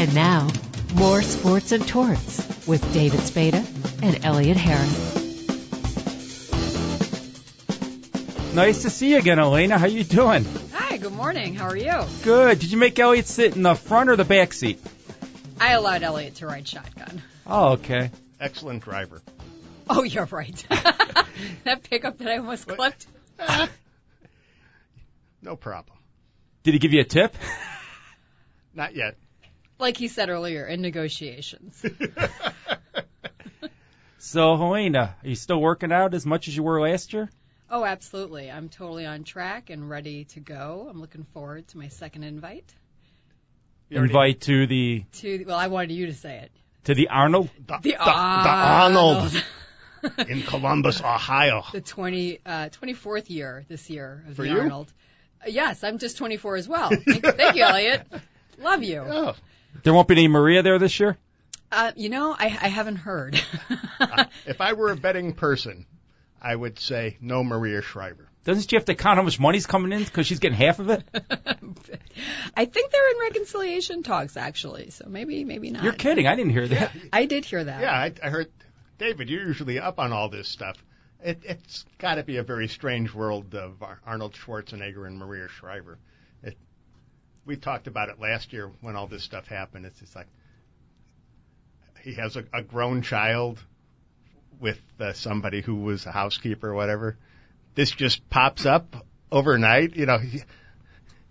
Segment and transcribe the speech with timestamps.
[0.00, 0.48] And now,
[0.94, 3.62] more sports and torts with David Spada
[4.02, 5.14] and Elliot Harris.
[8.54, 9.76] Nice to see you again, Elena.
[9.76, 10.46] How are you doing?
[10.72, 11.54] Hi, good morning.
[11.54, 12.02] How are you?
[12.22, 12.60] Good.
[12.60, 14.80] Did you make Elliot sit in the front or the back seat?
[15.60, 17.20] I allowed Elliot to ride shotgun.
[17.46, 18.10] Oh, okay.
[18.40, 19.20] Excellent driver.
[19.90, 20.64] Oh, you're right.
[21.64, 23.06] that pickup that I almost clipped.
[25.42, 25.98] No problem.
[26.62, 27.34] Did he give you a tip?
[28.74, 29.16] Not yet.
[29.80, 31.84] Like he said earlier, in negotiations.
[34.22, 37.30] So, Helena, are you still working out as much as you were last year?
[37.70, 38.50] Oh, absolutely.
[38.50, 40.86] I'm totally on track and ready to go.
[40.90, 42.72] I'm looking forward to my second invite.
[43.88, 46.52] You already- Invite to the To well, I wanted you to say it.
[46.84, 47.48] to the Arnold.
[47.66, 49.32] The, The, the- the Arnold
[50.04, 50.28] Arnold.
[50.28, 51.64] in Columbus, Ohio.
[51.72, 54.60] the 20, uh, 24th year this year of For the you?
[54.60, 54.92] Arnold.
[55.44, 56.90] Uh, yes, I'm just 24 as well.
[56.90, 58.06] Thank, thank you, Elliot.
[58.58, 59.00] Love you.
[59.00, 59.34] Oh,
[59.82, 61.16] There won't be any Maria there this year.
[61.72, 63.40] Uh, you know, I, I haven't heard.
[64.46, 65.86] if I were a betting person,
[66.42, 68.28] I would say no Maria Shriver.
[68.42, 70.88] Doesn't she have to count how much money's coming in because she's getting half of
[70.88, 71.04] it?
[72.56, 74.90] I think they're in reconciliation talks, actually.
[74.90, 75.84] So maybe, maybe not.
[75.84, 76.26] You're kidding.
[76.26, 76.92] I didn't hear that.
[77.12, 77.80] I did hear that.
[77.82, 78.50] Yeah, I, I heard.
[78.98, 80.82] David, you're usually up on all this stuff.
[81.22, 85.98] It, it's got to be a very strange world of Arnold Schwarzenegger and Maria Shriver.
[87.50, 89.86] It, we talked about it last year when all this stuff happened.
[89.86, 90.26] It's just like
[92.02, 93.58] he has a, a grown child
[94.60, 97.16] with uh, somebody who was a housekeeper or whatever.
[97.74, 98.96] This just pops up
[99.30, 99.96] overnight.
[99.96, 100.42] You know, he,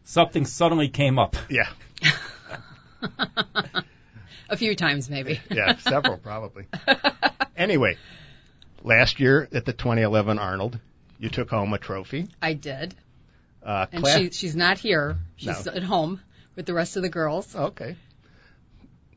[0.04, 1.36] Something suddenly came up.
[1.50, 1.70] yeah,
[4.50, 5.40] A few times, maybe.
[5.52, 6.66] yeah, several probably.
[7.56, 7.98] Anyway,
[8.84, 10.80] last year at the 2011 Arnold,
[11.20, 12.28] you took home a trophy.
[12.42, 12.96] I did.
[13.64, 15.18] Uh, And class- she, she's not here.
[15.36, 15.74] She's No.
[15.74, 16.22] at home
[16.56, 17.56] with the rest of the girls.
[17.56, 17.96] Okay.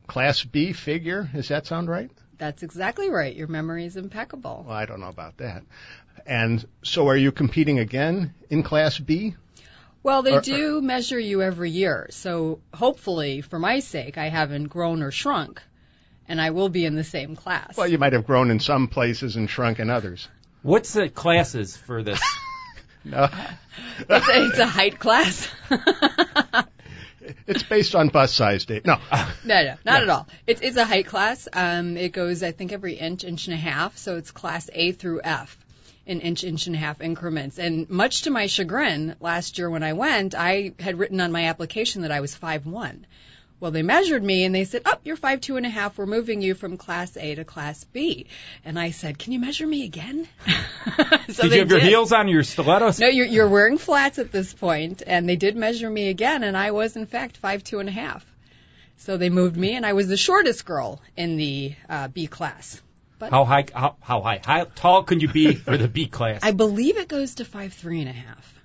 [0.07, 2.11] Class B figure, does that sound right?
[2.37, 3.33] That's exactly right.
[3.35, 4.65] Your memory is impeccable.
[4.67, 5.63] Well, I don't know about that.
[6.25, 9.35] And so are you competing again in Class B?
[10.03, 12.07] Well, they Or- do measure you every year.
[12.11, 15.61] So hopefully, for my sake, I haven't grown or shrunk.
[16.27, 17.75] And I will be in the same class.
[17.77, 20.27] Well, you might have grown in some places and shrunk in others.
[20.61, 22.21] What's the classes for this?
[23.05, 23.29] No,
[24.09, 25.49] it's, a, it's a height class.
[27.47, 28.85] it's based on bus size, Dave.
[28.85, 28.97] No.
[29.43, 30.27] No, no, not at all.
[30.47, 31.47] It's it's a height class.
[31.51, 33.97] Um, it goes, I think, every inch, inch and a half.
[33.97, 35.57] So it's class A through F
[36.05, 37.59] in inch, inch and a half increments.
[37.59, 41.45] And much to my chagrin, last year when I went, I had written on my
[41.45, 43.05] application that I was five one.
[43.63, 45.97] Well, they measured me and they said, "Up, oh, you're five two and a half.
[45.97, 48.25] We're moving you from class A to class B."
[48.65, 50.27] And I said, "Can you measure me again?"
[51.29, 52.99] so did they you have your heels on, your stilettos?
[52.99, 56.57] No, you're, you're wearing flats at this point, and they did measure me again, and
[56.57, 58.25] I was in fact five two and a half.
[58.97, 62.81] So they moved me, and I was the shortest girl in the uh, B class.
[63.17, 63.63] But how high?
[63.73, 64.41] How, how high?
[64.43, 66.41] How tall can you be for the B class?
[66.43, 68.59] I believe it goes to five three and a half.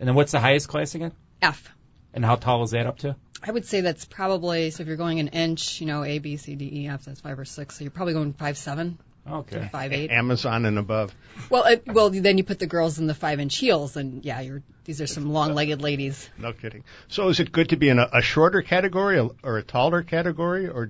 [0.00, 1.12] and then what's the highest class again?
[1.42, 1.70] F.
[2.14, 3.14] And how tall is that up to?
[3.42, 6.36] I would say that's probably so if you're going an inch, you know, A, B,
[6.36, 7.76] C, D, E, F, that's five or six.
[7.78, 8.98] So you're probably going five seven
[9.30, 9.68] Okay.
[9.70, 10.10] five eight.
[10.10, 11.14] Amazon and above.
[11.50, 14.40] Well, it, well, then you put the girls in the five inch heels, and yeah,
[14.40, 16.28] you're these are some long legged ladies.
[16.38, 16.82] No kidding.
[17.08, 20.02] So is it good to be in a, a shorter category or- or a taller
[20.02, 20.88] category or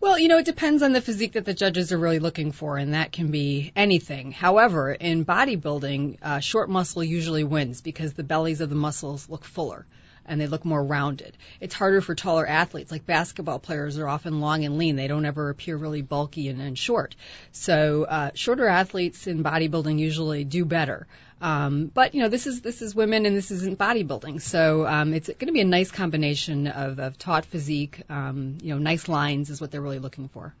[0.00, 2.76] Well, you know, it depends on the physique that the judges are really looking for,
[2.78, 4.32] and that can be anything.
[4.32, 9.44] However, in bodybuilding, uh, short muscle usually wins because the bellies of the muscles look
[9.44, 9.86] fuller
[10.26, 11.36] and they look more rounded.
[11.60, 14.96] It's harder for taller athletes, like basketball players are often long and lean.
[14.96, 17.16] They don't ever appear really bulky and, and short.
[17.52, 21.06] So, uh, shorter athletes in bodybuilding usually do better.
[21.40, 25.12] Um, but you know, this is this is women and this isn't bodybuilding, so um,
[25.12, 28.02] it's going to be a nice combination of, of taut physique.
[28.08, 30.54] Um, you know, nice lines is what they're really looking for.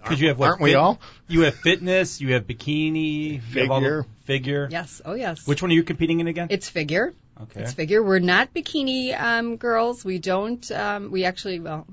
[0.00, 0.50] Because you have what?
[0.50, 1.00] aren't we fit- all?
[1.26, 2.20] You have fitness.
[2.20, 3.42] You have bikini.
[3.52, 4.06] you have all the- Figure.
[4.26, 4.68] figure.
[4.70, 5.44] Yes, oh yes.
[5.44, 6.46] Which one are you competing in again?
[6.50, 7.14] It's figure.
[7.42, 7.62] Okay.
[7.62, 8.02] It's figure.
[8.02, 10.04] We're not bikini um, girls.
[10.04, 10.70] We don't.
[10.70, 11.86] Um, we actually, well,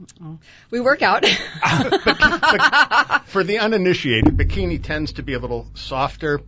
[0.71, 1.25] we work out.
[3.25, 6.41] for the uninitiated, bikini tends to be a little softer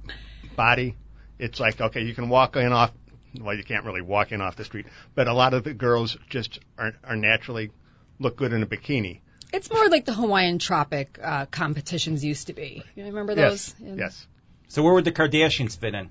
[0.55, 0.95] body.
[1.39, 2.91] It's like okay, you can walk in off.
[3.39, 6.17] Well, you can't really walk in off the street, but a lot of the girls
[6.29, 7.71] just are, are naturally
[8.19, 9.19] look good in a bikini.
[9.53, 12.83] it's more like the Hawaiian tropic uh, competitions used to be.
[12.95, 13.75] You remember those?
[13.79, 14.27] Yes, yes.
[14.69, 16.09] So where would the Kardashians fit in?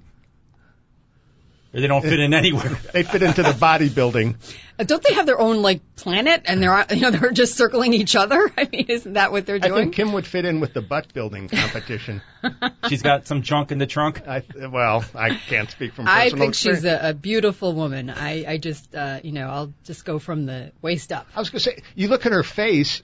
[1.77, 2.79] Or they don't fit in anywhere.
[2.93, 4.37] They fit into the bodybuilding.
[4.79, 7.93] Uh, Don't they have their own like planet and they're you know they're just circling
[7.93, 8.51] each other?
[8.59, 9.73] I mean, isn't that what they're doing?
[9.73, 12.23] I think Kim would fit in with the butt building competition.
[12.89, 14.27] She's got some junk in the trunk.
[14.27, 18.09] I, well, I can't speak from Personal I personal think she's a, a beautiful woman.
[18.09, 21.27] I, I just, uh, you know, I'll just go from the waist up.
[21.35, 23.03] I was going to say, you look at her face,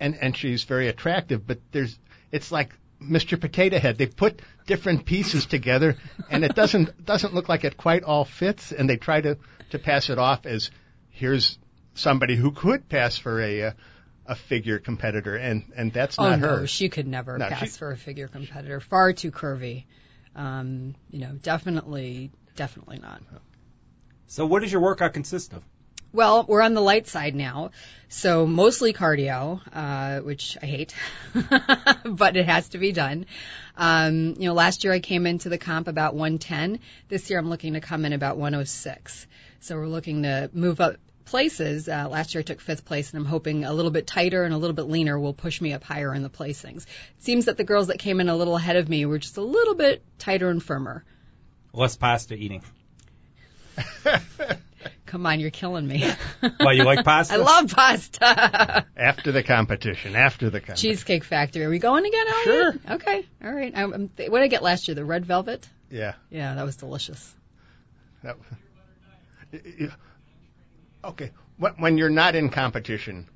[0.00, 1.98] and and she's very attractive, but there's,
[2.32, 2.70] it's like
[3.02, 3.40] Mr.
[3.40, 3.98] Potato Head.
[3.98, 5.96] They put different pieces together,
[6.30, 8.72] and it doesn't doesn't look like it quite all fits.
[8.72, 9.38] And they try to
[9.70, 10.70] to pass it off as
[11.10, 11.58] here's
[11.94, 13.74] somebody who could pass for a a,
[14.26, 16.66] a figure competitor, and and that's oh not no, her.
[16.66, 18.80] she could never No, pass she- for a figure competitor.
[18.80, 19.84] Far too curvy.
[20.36, 23.22] Um, you know, definitely, definitely not.
[24.26, 25.62] So what does your workout consist of?
[26.12, 27.70] Well, we're on the light side now,
[28.08, 30.94] so mostly cardio, uh, which I hate,
[32.04, 33.26] but it has to be done.
[33.76, 36.80] Um, you know, last year I came into the comp about 110.
[37.08, 39.26] This year I'm looking to come in about 106.
[39.60, 40.96] So we're looking to move up
[41.26, 41.90] places.
[41.90, 44.54] Uh, last year I took fifth place, and I'm hoping a little bit tighter and
[44.54, 46.84] a little bit leaner will push me up higher in the placings.
[46.86, 49.36] It seems that the girls that came in a little ahead of me were just
[49.36, 51.04] a little bit tighter and firmer.
[51.74, 52.62] Less pasta eating.
[55.08, 56.06] Come on, you're killing me.
[56.60, 57.34] well, you like pasta?
[57.36, 58.86] I love pasta.
[58.96, 60.90] after the competition, after the competition.
[60.90, 61.64] Cheesecake Factory.
[61.64, 62.44] Are we going again, Elliot?
[62.44, 62.94] Sure.
[62.96, 63.26] Okay.
[63.42, 63.72] All right.
[63.74, 64.94] I'm, I'm th- what did I get last year?
[64.94, 65.66] The red velvet.
[65.90, 66.12] Yeah.
[66.30, 67.34] Yeah, that was delicious.
[68.22, 68.36] That,
[69.78, 69.94] yeah.
[71.04, 71.30] okay.
[71.56, 73.26] When you're not in competition,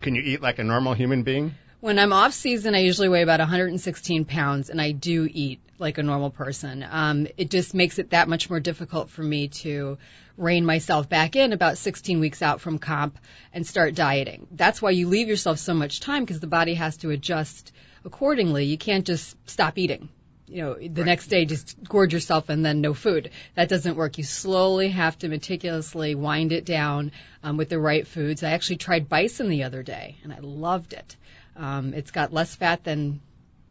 [0.00, 1.54] can you eat like a normal human being?
[1.80, 5.96] When I'm off season, I usually weigh about 116 pounds, and I do eat like
[5.96, 6.84] a normal person.
[6.88, 9.96] Um, it just makes it that much more difficult for me to
[10.36, 13.18] rein myself back in about 16 weeks out from comp
[13.54, 14.46] and start dieting.
[14.50, 17.72] That's why you leave yourself so much time because the body has to adjust
[18.04, 18.66] accordingly.
[18.66, 20.10] You can't just stop eating.
[20.48, 23.30] You know, the next day just gorge yourself and then no food.
[23.54, 24.18] That doesn't work.
[24.18, 27.12] You slowly have to meticulously wind it down
[27.42, 28.42] um, with the right foods.
[28.42, 31.16] I actually tried bison the other day and I loved it.
[31.60, 33.20] Um, it's got less fat than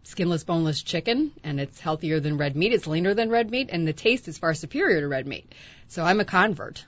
[0.03, 2.71] skinless, boneless chicken, and it's healthier than red meat.
[2.71, 5.51] It's leaner than red meat, and the taste is far superior to red meat.
[5.87, 6.85] So I'm a convert.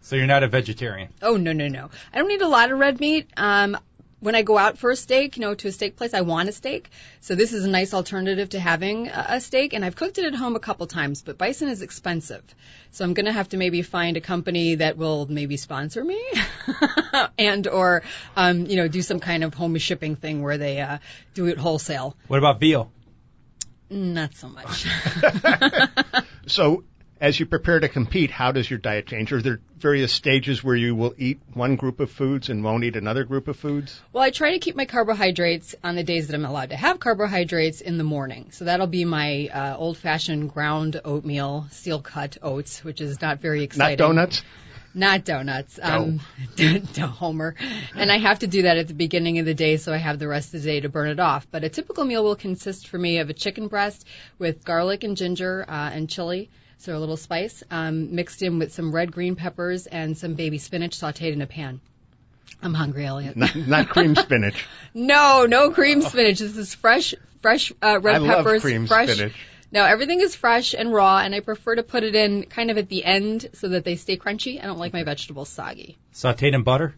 [0.00, 1.10] So you're not a vegetarian.
[1.20, 1.90] Oh no no no!
[2.14, 3.28] I don't eat a lot of red meat.
[3.36, 3.76] Um,
[4.20, 6.48] when I go out for a steak, you know, to a steak place, I want
[6.48, 6.90] a steak.
[7.20, 9.74] So this is a nice alternative to having a a steak.
[9.74, 12.42] And I've cooked it at home a couple times, but bison is expensive.
[12.90, 16.20] So I'm going to have to maybe find a company that will maybe sponsor me,
[17.38, 18.02] and or
[18.36, 20.98] um, you know, do some kind of home shipping thing where they uh,
[21.34, 22.16] do it wholesale.
[22.26, 22.90] What about veal?
[23.90, 24.86] Not so much.
[26.48, 26.84] So,
[27.20, 29.32] as you prepare to compete, how does your diet change?
[29.32, 32.96] Are there various stages where you will eat one group of foods and won't eat
[32.96, 34.00] another group of foods?
[34.12, 37.00] Well, I try to keep my carbohydrates on the days that I'm allowed to have
[37.00, 38.50] carbohydrates in the morning.
[38.52, 43.64] So that'll be my uh, old-fashioned ground oatmeal, steel cut oats, which is not very
[43.64, 43.98] exciting.
[43.98, 44.42] Not donuts?
[44.94, 45.78] Not donuts.
[45.82, 46.20] Um,
[46.56, 47.54] to Homer.
[47.94, 50.18] And I have to do that at the beginning of the day so I have
[50.18, 51.46] the rest of the day to burn it off.
[51.50, 54.06] But a typical meal will consist for me of a chicken breast
[54.38, 56.50] with garlic and ginger uh, and chili.
[56.78, 60.58] So a little spice, um, mixed in with some red green peppers and some baby
[60.58, 61.80] spinach sauteed in a pan.
[62.62, 63.36] I'm hungry, Elliot.
[63.36, 64.66] Not, not cream spinach.
[64.94, 66.38] No, no cream spinach.
[66.38, 68.62] This is fresh, fresh uh, red I love peppers.
[68.62, 69.10] cream fresh.
[69.10, 69.34] spinach.
[69.70, 72.78] No, everything is fresh and raw, and I prefer to put it in kind of
[72.78, 74.62] at the end so that they stay crunchy.
[74.62, 75.98] I don't like my vegetables soggy.
[76.14, 76.94] Sauteed in butter?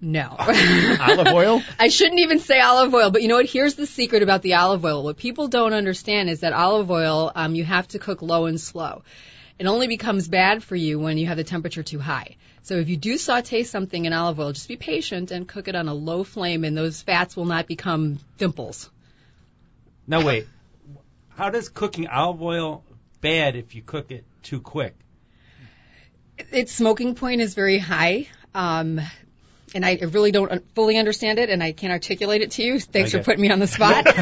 [0.00, 0.36] No.
[0.38, 1.62] Olive oil?
[1.78, 3.46] I shouldn't even say olive oil, but you know what?
[3.46, 5.02] Here's the secret about the olive oil.
[5.02, 8.60] What people don't understand is that olive oil, um, you have to cook low and
[8.60, 9.02] slow.
[9.58, 12.36] It only becomes bad for you when you have the temperature too high.
[12.62, 15.74] So if you do saute something in olive oil, just be patient and cook it
[15.74, 18.88] on a low flame, and those fats will not become dimples.
[20.06, 20.46] No, wait.
[21.30, 22.84] How does cooking olive oil
[23.20, 24.94] bad if you cook it too quick?
[26.52, 28.28] its smoking point is very high.
[28.54, 29.00] Um,
[29.74, 32.80] and I really don't fully understand it, and I can't articulate it to you.
[32.80, 34.04] Thanks for putting me on the spot.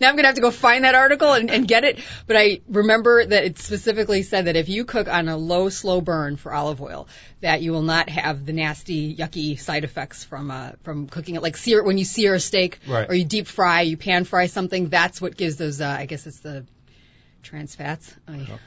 [0.00, 2.00] now I'm going to have to go find that article and, and get it.
[2.26, 6.00] But I remember that it specifically said that if you cook on a low, slow
[6.00, 7.08] burn for olive oil,
[7.40, 11.42] that you will not have the nasty, yucky side effects from uh, from cooking it.
[11.42, 13.08] Like sear when you sear a steak, Right.
[13.08, 14.88] or you deep fry, you pan fry something.
[14.88, 15.80] That's what gives those.
[15.80, 16.64] Uh, I guess it's the
[17.42, 18.14] trans fats.
[18.26, 18.58] I, I,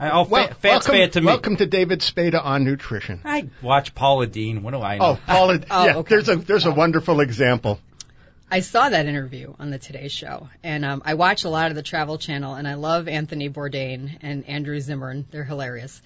[0.00, 1.26] oh, Well, fa- fat's welcome, bad to me.
[1.26, 3.20] welcome to David Spada on nutrition.
[3.24, 4.62] I watch Paula Deen.
[4.62, 5.04] What do I know?
[5.04, 6.14] Oh, Paula, Oh, yeah, okay.
[6.14, 7.78] there's a there's a wonderful example.
[8.50, 11.74] I saw that interview on the Today Show, and um, I watch a lot of
[11.76, 15.26] the Travel Channel, and I love Anthony Bourdain and Andrew Zimmern.
[15.30, 16.00] They're hilarious.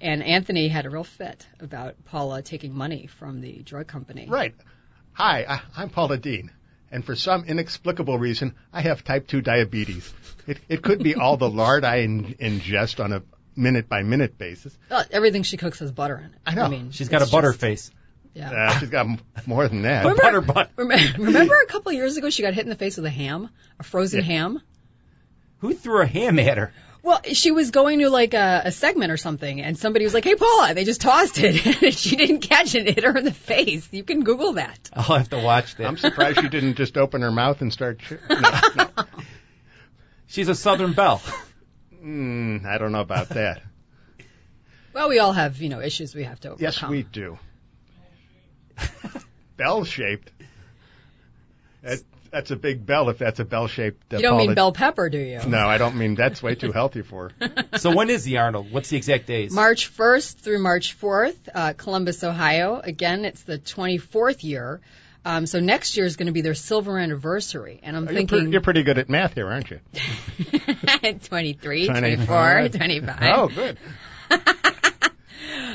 [0.00, 4.26] And Anthony had a real fit about Paula taking money from the drug company.
[4.28, 4.54] Right.
[5.14, 6.52] Hi, I, I'm Paula Deen,
[6.90, 10.12] and for some inexplicable reason, I have type 2 diabetes.
[10.46, 13.22] It, it could be all the lard I in, ingest on a
[13.56, 14.76] minute by minute basis.
[14.90, 16.30] Well, everything she cooks has butter in it.
[16.46, 16.64] I know.
[16.64, 17.90] I mean, She's got a butter just- face.
[18.34, 18.50] Yeah.
[18.52, 20.02] Uh, she's got m- more than that.
[20.04, 20.70] Remember, butter butt.
[20.76, 23.10] remember, remember a couple of years ago she got hit in the face with a
[23.10, 23.48] ham,
[23.80, 24.26] a frozen Yeah.
[24.26, 24.62] ham.
[25.58, 26.72] Who threw a ham at her?
[27.08, 30.24] Well, she was going to like a, a segment or something, and somebody was like,
[30.24, 32.86] "Hey, Paula," they just tossed it, and she didn't catch it.
[32.86, 33.88] It hit her in the face.
[33.90, 34.90] You can Google that.
[34.92, 35.86] I'll have to watch that.
[35.86, 38.00] I'm surprised she didn't just open her mouth and start.
[38.00, 39.04] Ch- no, no.
[40.26, 41.22] She's a Southern Belle.
[42.04, 43.62] Mm, I don't know about that.
[44.92, 46.62] Well, we all have you know issues we have to overcome.
[46.62, 47.38] Yes, we do.
[49.56, 50.30] bell shaped.
[51.80, 54.12] That, that's a big bell if that's a bell shaped.
[54.12, 55.40] Uh, You don't mean bell pepper, do you?
[55.46, 57.30] No, I don't mean that's way too healthy for.
[57.76, 58.72] So when is the Arnold?
[58.72, 59.52] What's the exact days?
[59.52, 62.80] March 1st through March 4th, uh, Columbus, Ohio.
[62.82, 64.80] Again, it's the 24th year.
[65.24, 68.38] Um, so next year is going to be their silver anniversary, and I'm You're, thinking
[68.38, 69.80] pre- you're pretty good at math here, aren't you?
[71.28, 72.72] 23, 24, 25.
[72.72, 73.18] 25.
[73.22, 73.78] Oh, good.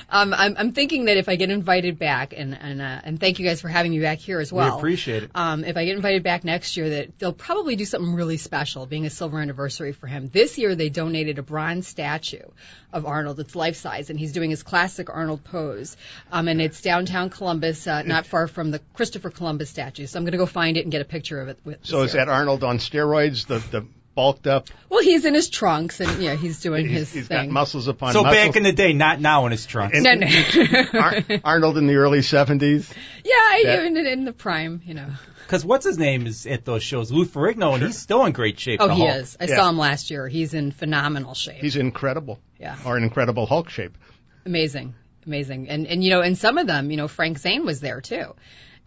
[0.10, 3.40] Um, I'm, I'm thinking that if I get invited back, and and uh, and thank
[3.40, 4.76] you guys for having me back here as well.
[4.76, 5.32] we appreciate it.
[5.36, 8.86] Um, if I get invited back next year, that they'll probably do something really special,
[8.86, 10.30] being a silver anniversary for him.
[10.32, 12.46] This year, they donated a bronze statue
[12.92, 13.40] of Arnold.
[13.40, 15.98] It's life size, and he's doing his classic Arnold pose.
[16.32, 20.06] Um, and it's downtown Columbus, uh, not far from the Christopher Columbus statue.
[20.06, 21.60] So I'm going to go find it and get a picture of it.
[21.64, 22.26] With So is year.
[22.26, 23.48] that Arnold on steroids?
[23.48, 24.68] The the bulked up.
[24.90, 27.48] Well, he's in his trunks, and yeah, he's doing his He's, he's thing.
[27.48, 28.46] got muscles upon so muscles.
[28.48, 29.98] back in the day, not now in his trunks.
[29.98, 31.00] And- no, no.
[31.00, 32.92] Ar- Arnold in the early 70s.
[33.24, 35.10] yeah, That- even in, in the prime, you know.
[35.46, 37.12] Because what's his name is at those shows?
[37.12, 38.80] Lou Ferrigno, and he's still in great shape.
[38.82, 39.16] Oh, the he Hulk.
[39.22, 39.38] is.
[39.40, 39.56] I Yeah.
[39.58, 40.28] saw him last year.
[40.28, 41.62] He's in phenomenal shape.
[41.62, 42.40] He's incredible.
[42.60, 42.78] Yeah.
[42.86, 43.98] Or an incredible Hulk shape.
[44.46, 45.70] amazing, amazing.
[45.70, 48.34] And and you know, and some of them, you know, Frank Zane was there too.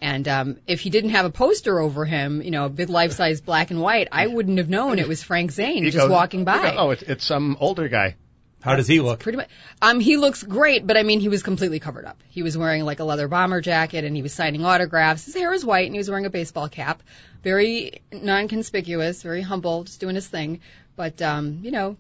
[0.01, 3.13] And um, if he didn't have a poster over him, you know, a big life
[3.13, 6.11] size black and white, I wouldn't have known it was Frank Zane He just goes-
[6.11, 6.63] walking by.
[6.63, 8.17] goes, oh, it's, it's some older guy.
[8.63, 9.21] How does he look?
[9.21, 9.49] Pretty much.
[9.81, 12.21] Um, he looks great, but I mean, he was completely covered up.
[12.29, 15.25] He was wearing like a leather bomber jacket, and he was signing autographs.
[15.25, 17.03] His hair is white, and he was wearing a baseball cap.
[17.45, 20.61] Very non-conspicuous, very humble, just doing his thing.
[20.97, 21.97] But um, you know,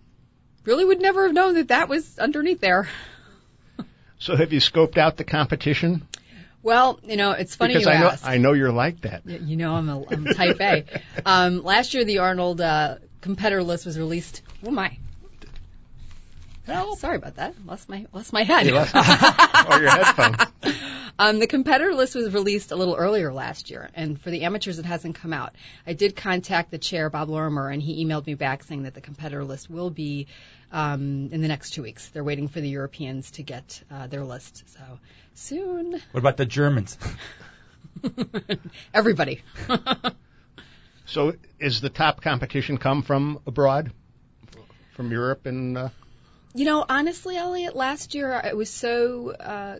[0.64, 2.88] really would never have known that that was underneath there.
[4.18, 6.06] So have you scoped out the competition?
[6.66, 8.26] Well, you know, it's funny because you I know asked.
[8.26, 9.24] I know you're like that.
[9.24, 10.84] You know, I'm a I'm type A.
[11.24, 14.42] Um, last year, the Arnold uh, competitor list was released.
[14.64, 14.98] Oh my!
[16.98, 17.54] Sorry about that.
[17.64, 18.66] Lost my lost my head.
[18.66, 18.96] You lost-
[19.70, 20.38] or your headphones.
[21.18, 24.78] Um, the competitor list was released a little earlier last year, and for the amateurs,
[24.78, 25.54] it hasn't come out.
[25.86, 29.00] I did contact the chair, Bob Lorimer, and he emailed me back saying that the
[29.00, 30.26] competitor list will be
[30.72, 32.08] um, in the next two weeks.
[32.08, 34.98] They're waiting for the Europeans to get uh, their list, so
[35.34, 35.92] soon.
[36.12, 36.98] What about the Germans?
[38.94, 39.42] Everybody.
[41.06, 43.92] So is the top competition come from abroad?
[44.94, 45.88] From Europe and uh,
[46.52, 49.78] You know, honestly, Elliot, last year it was so, uh,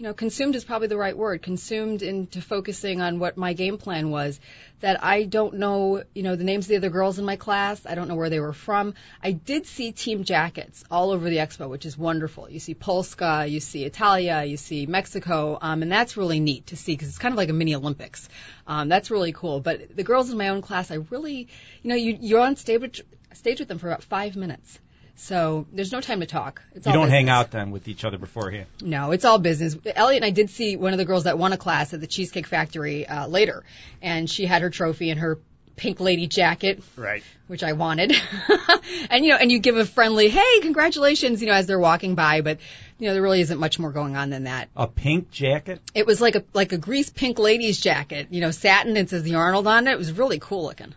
[0.00, 3.76] you know, consumed is probably the right word, consumed into focusing on what my game
[3.76, 4.40] plan was
[4.80, 7.84] that I don't know, you know, the names of the other girls in my class.
[7.84, 8.94] I don't know where they were from.
[9.22, 12.48] I did see team jackets all over the expo, which is wonderful.
[12.48, 16.78] You see Polska, you see Italia, you see Mexico, um, and that's really neat to
[16.78, 18.26] see because it's kind of like a mini Olympics.
[18.66, 19.60] Um, that's really cool.
[19.60, 21.48] But the girls in my own class, I really,
[21.82, 23.02] you know, you, you're on stage,
[23.34, 24.78] stage with them for about five minutes.
[25.20, 26.62] So there's no time to talk.
[26.74, 28.66] It's You don't hang out then with each other beforehand.
[28.80, 29.76] No, it's all business.
[29.84, 32.06] Elliot and I did see one of the girls that won a class at the
[32.06, 33.62] Cheesecake Factory uh, later,
[34.00, 35.38] and she had her trophy and her
[35.76, 37.22] pink lady jacket, right.
[37.48, 38.14] which I wanted.
[39.10, 42.14] and you know, and you give a friendly, "Hey, congratulations!" You know, as they're walking
[42.14, 42.58] by, but
[42.98, 44.70] you know, there really isn't much more going on than that.
[44.74, 45.82] A pink jacket?
[45.94, 49.22] It was like a like a grease pink lady's jacket, you know, satin and says
[49.22, 49.92] the Arnold on it.
[49.92, 50.94] It was really cool looking.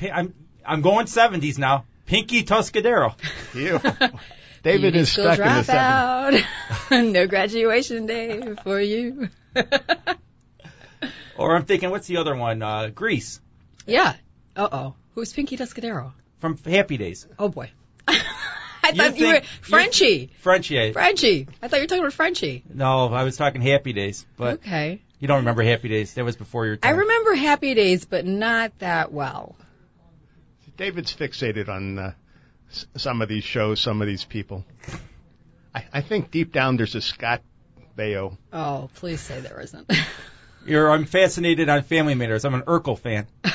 [0.00, 0.32] I'm
[0.64, 1.84] I'm going 70s now.
[2.08, 3.14] Pinky Tuscadero.
[3.54, 3.80] You.
[4.62, 6.44] David is school stuck in the 70s.
[6.90, 7.12] dropout.
[7.12, 9.28] no graduation day for you.
[11.36, 12.60] Or I'm thinking, what's the other one?
[12.62, 13.40] Uh, Grease
[13.86, 14.14] yeah.
[14.56, 14.94] Uh oh.
[15.14, 16.12] Who's Pinky Tuscadero?
[16.40, 17.26] from Happy Days.
[17.38, 17.70] Oh boy.
[18.08, 20.30] I You thought you were think- Frenchie.
[20.40, 20.92] Frenchie.
[20.92, 21.46] Frenchie.
[21.62, 22.64] I thought you were talking about Frenchie.
[22.74, 25.00] No, I was talking Happy Days, but okay.
[25.20, 26.14] you don't remember Happy Days.
[26.14, 26.88] That was before your time.
[26.88, 27.00] I time.
[27.00, 29.54] remember Happy Days, but not that well.
[30.78, 32.12] David's fixated on uh,
[32.70, 34.64] s- some of these shows, some of these people.
[35.74, 37.42] I, I think deep down there's a Scott
[37.96, 38.38] Baio.
[38.52, 39.90] Oh, please say there isn't.
[40.66, 42.44] You're, I'm fascinated on Family Matters.
[42.44, 43.26] I'm an Urkel fan.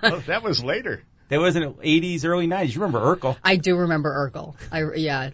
[0.00, 1.02] Oh, that was later.
[1.28, 2.72] That was in the 80s, early 90s.
[2.74, 3.36] You remember Urkel?
[3.42, 4.54] I do remember Urkel.
[4.70, 5.30] I yeah.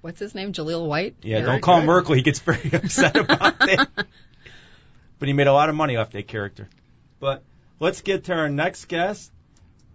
[0.00, 0.52] What's his name?
[0.52, 1.14] Jaleel White.
[1.22, 2.04] Yeah, Very don't call him good.
[2.04, 2.16] Urkel.
[2.16, 3.88] He gets very upset about that.
[5.20, 6.68] but he made a lot of money off that character.
[7.20, 7.44] But
[7.78, 9.30] let's get to our next guest,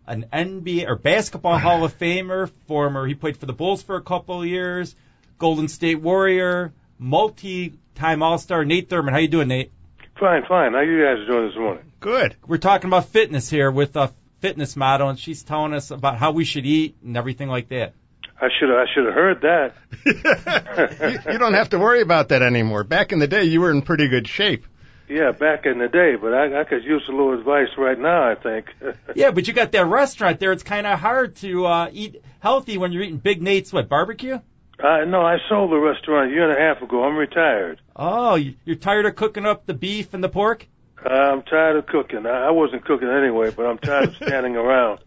[0.07, 3.07] an NBA or basketball Hall of Famer, former.
[3.07, 4.95] He played for the Bulls for a couple of years,
[5.37, 9.11] Golden State Warrior, multi-time All-Star Nate Thurmond.
[9.11, 9.71] How you doing, Nate?
[10.19, 10.73] Fine, fine.
[10.73, 11.91] How you guys doing this morning?
[11.99, 12.35] Good.
[12.47, 16.31] We're talking about fitness here with a fitness model, and she's telling us about how
[16.31, 17.93] we should eat and everything like that.
[18.39, 19.73] I should have, I should have heard that.
[21.25, 22.83] you, you don't have to worry about that anymore.
[22.83, 24.65] Back in the day, you were in pretty good shape.
[25.07, 28.29] Yeah, back in the day, but I, I could use a little advice right now.
[28.29, 28.67] I think.
[29.15, 30.51] Yeah, but you got that restaurant there.
[30.51, 34.39] It's kind of hard to uh, eat healthy when you're eating Big Nate's what barbecue.
[34.83, 37.03] uh, no, I sold the restaurant a year and a half ago.
[37.03, 37.79] I'm retired.
[37.95, 40.67] Oh, you- you're tired of cooking up the beef and the pork?
[41.05, 42.25] Uh, I'm tired of cooking.
[42.25, 44.99] I, I wasn't cooking anyway, but I'm tired of standing around.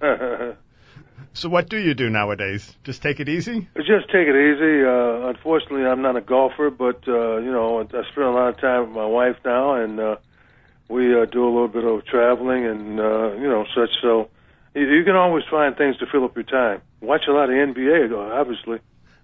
[1.32, 2.74] So what do you do nowadays?
[2.84, 3.68] Just take it easy?
[3.76, 4.84] Just take it easy.
[4.84, 8.60] Uh, unfortunately, I'm not a golfer, but uh, you know, I spend a lot of
[8.60, 10.16] time with my wife now, and uh,
[10.88, 13.90] we uh, do a little bit of traveling and uh, you know such.
[14.02, 14.28] So
[14.74, 16.80] you, you can always find things to fill up your time.
[17.00, 18.78] Watch a lot of NBA, obviously.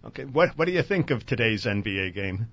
[0.04, 0.24] Okay.
[0.24, 2.48] What What do you think of today's NBA game?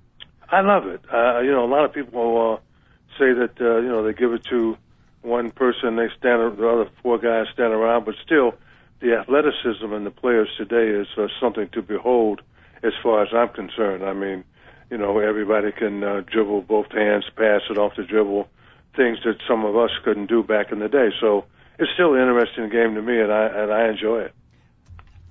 [0.52, 1.02] I love it.
[1.12, 4.34] Uh, you know, a lot of people uh, say that uh, you know they give
[4.34, 4.78] it to
[5.22, 8.54] one person, they stand the other four guys stand around, but still,
[9.02, 12.42] the athleticism in the players today is uh, something to behold.
[12.82, 14.44] As far as I'm concerned, I mean,
[14.90, 18.48] you know, everybody can uh, dribble both hands, pass it off the dribble,
[18.96, 21.10] things that some of us couldn't do back in the day.
[21.20, 21.46] So
[21.78, 24.34] it's still an interesting game to me, and I and I enjoy it.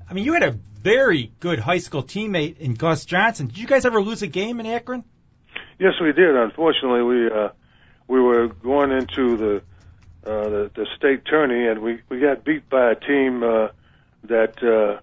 [0.09, 3.49] I mean, you had a very good high school teammate in Gus Johnson.
[3.49, 5.05] Did you guys ever lose a game in Akron?
[5.79, 6.37] Yes, we did.
[6.37, 7.49] Unfortunately, we uh,
[8.07, 9.63] we were going into the
[10.27, 13.69] uh, the, the state tourney, and we we got beat by a team uh,
[14.25, 15.01] that uh,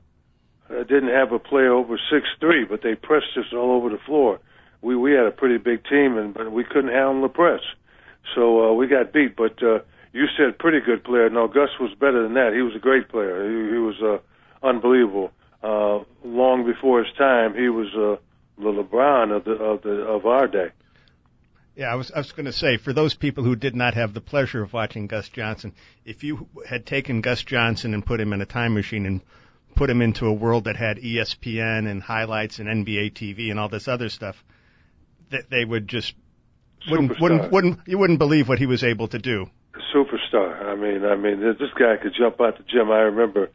[0.74, 4.00] uh, didn't have a player over six three, but they pressed us all over the
[4.06, 4.40] floor.
[4.82, 7.62] We we had a pretty big team, and but we couldn't handle the press,
[8.36, 9.36] so uh, we got beat.
[9.36, 9.80] But uh,
[10.14, 11.30] you said pretty good player.
[11.30, 12.54] No, Gus was better than that.
[12.54, 13.44] He was a great player.
[13.50, 15.32] He, he was uh, unbelievable.
[15.64, 18.18] Uh, long before his time, he was uh,
[18.62, 20.72] the LeBron of the of the of our day.
[21.76, 24.14] Yeah, I was I was going to say for those people who did not have
[24.14, 25.74] the pleasure of watching Gus Johnson,
[26.06, 29.22] if you had taken Gus Johnson and put him in a time machine and
[29.76, 33.68] put him into a world that had ESPN and highlights and NBA TV and all
[33.68, 34.42] this other stuff,
[35.32, 36.14] that they would just
[36.90, 37.22] wouldn't Superstar.
[37.22, 39.50] wouldn't wouldn't you wouldn't believe what he was able to do.
[39.94, 40.64] superstar.
[40.64, 42.90] I mean, I mean, this guy could jump out the gym.
[42.90, 43.50] I remember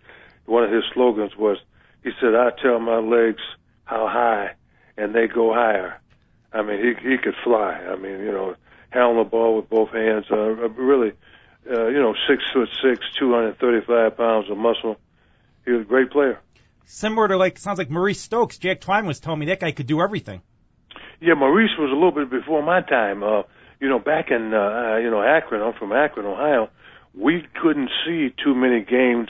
[0.44, 1.56] one of his slogans was,
[2.02, 3.40] he said, "I tell my legs
[3.84, 4.56] how high,
[4.98, 6.00] and they go higher."
[6.52, 7.72] I mean, he he could fly.
[7.72, 8.56] I mean, you know,
[8.90, 10.26] handling the ball with both hands.
[10.30, 11.12] Uh, really,
[11.70, 14.96] uh, you know, six foot six, two hundred thirty-five pounds of muscle.
[15.64, 16.40] He was a great player.
[16.86, 18.58] Similar to like sounds like Maurice Stokes.
[18.58, 20.42] Jack Twyman was telling me that guy could do everything.
[21.20, 23.22] Yeah, Maurice was a little bit before my time.
[23.22, 23.42] Uh,
[23.78, 26.68] you know, back in uh, uh, you know Akron, I'm from Akron, Ohio.
[27.14, 29.28] We couldn't see too many games,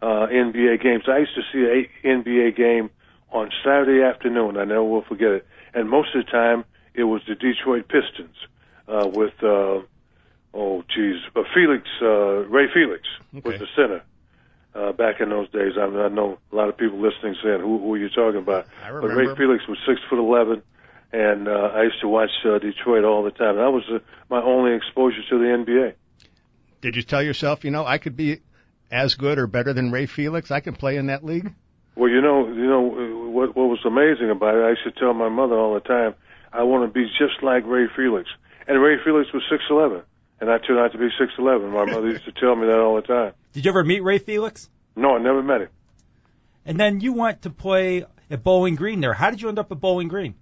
[0.00, 1.04] uh, NBA games.
[1.08, 2.90] I used to see a NBA game
[3.30, 4.56] on Saturday afternoon.
[4.56, 5.46] I never will forget it.
[5.74, 8.36] And most of the time, it was the Detroit Pistons
[8.88, 9.80] uh, with uh,
[10.54, 14.02] oh geez, uh, Felix uh, Ray Felix was the center.
[14.74, 17.60] Uh, back in those days, I, mean, I know a lot of people listening saying,
[17.60, 19.34] "Who, who are you talking about?" I But Ray.
[19.36, 20.62] Felix was six foot eleven,
[21.12, 23.56] and uh, I used to watch uh, Detroit all the time.
[23.56, 23.98] That was uh,
[24.30, 25.94] my only exposure to the NBA.
[26.80, 28.40] Did you tell yourself, you know, I could be
[28.90, 30.50] as good or better than Ray Felix?
[30.50, 31.52] I can play in that league.
[31.94, 34.64] Well, you know, you know what what was amazing about it.
[34.64, 36.14] I used to tell my mother all the time,
[36.52, 38.28] I want to be just like Ray Felix.
[38.66, 40.02] And Ray Felix was six eleven,
[40.40, 41.70] and I turned out to be six eleven.
[41.70, 43.32] My mother used to tell me that all the time.
[43.52, 44.68] Did you ever meet Ray Felix?
[44.94, 45.68] No, I never met him.
[46.64, 49.12] And then you went to play at Bowling Green there.
[49.12, 50.34] How did you end up at Bowling Green?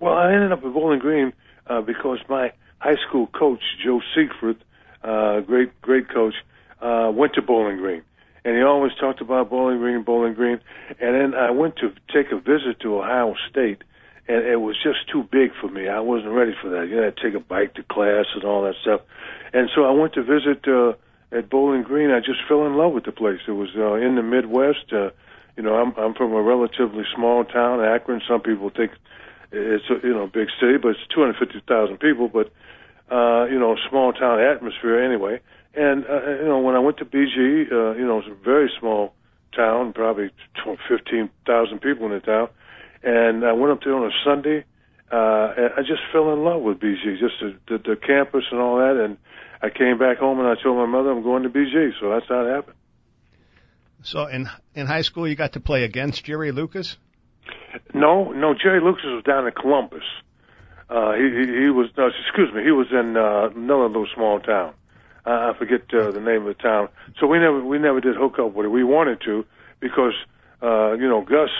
[0.00, 1.32] Well, I ended up at Bowling Green
[1.66, 4.58] uh, because my high school coach, Joe Siegfried,
[5.04, 6.34] uh, great great coach,
[6.80, 8.02] uh, went to Bowling Green,
[8.44, 10.60] and he always talked about Bowling Green, Bowling Green.
[11.00, 13.82] And then I went to take a visit to Ohio State,
[14.28, 15.88] and it was just too big for me.
[15.88, 16.88] I wasn't ready for that.
[16.88, 19.02] You know, I'd take a bike to class and all that stuff.
[19.52, 20.94] And so I went to visit uh,
[21.30, 22.10] at Bowling Green.
[22.10, 23.40] I just fell in love with the place.
[23.46, 24.92] It was uh, in the Midwest.
[24.92, 25.10] Uh,
[25.56, 28.22] you know, I'm I'm from a relatively small town, Akron.
[28.26, 28.92] Some people think
[29.52, 32.28] it's a you know big city, but it's 250,000 people.
[32.28, 32.50] But
[33.10, 35.40] uh, you know, small town atmosphere anyway.
[35.74, 38.70] And uh, you know, when I went to BG, uh, you know, it's a very
[38.78, 39.14] small
[39.56, 40.30] town, probably
[40.88, 42.48] 15,000 people in the town.
[43.02, 44.64] And I went up there on a Sunday.
[45.10, 48.60] Uh, and I just fell in love with BG, just the, the, the campus and
[48.60, 49.02] all that.
[49.02, 49.18] And
[49.60, 51.90] I came back home and I told my mother I'm going to BG.
[52.00, 52.76] So that's how it happened.
[54.02, 56.96] So in in high school, you got to play against Jerry Lucas.
[57.94, 60.02] No, no, Jerry Lucas was down in Columbus.
[60.90, 62.64] Uh, he, he he was no, excuse me.
[62.64, 64.74] He was in uh, another little small town.
[65.24, 66.88] I forget uh, the name of the town.
[67.18, 68.70] So we never we never did hook up with it.
[68.70, 69.44] We wanted to
[69.80, 70.14] because
[70.62, 71.50] uh, you know Gus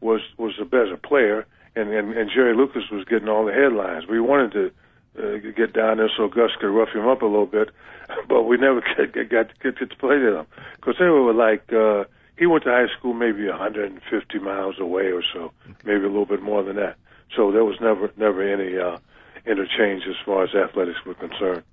[0.00, 4.06] was was the better player, and, and and Jerry Lucas was getting all the headlines.
[4.06, 4.70] We wanted to
[5.18, 7.70] uh, get down there so Gus could rough him up a little bit,
[8.28, 11.72] but we never got got, got, get to play to them because they were like
[11.72, 12.04] uh,
[12.38, 15.50] he went to high school maybe 150 miles away or so,
[15.84, 16.96] maybe a little bit more than that.
[17.34, 18.98] So there was never never any uh,
[19.44, 21.64] interchange as far as athletics were concerned.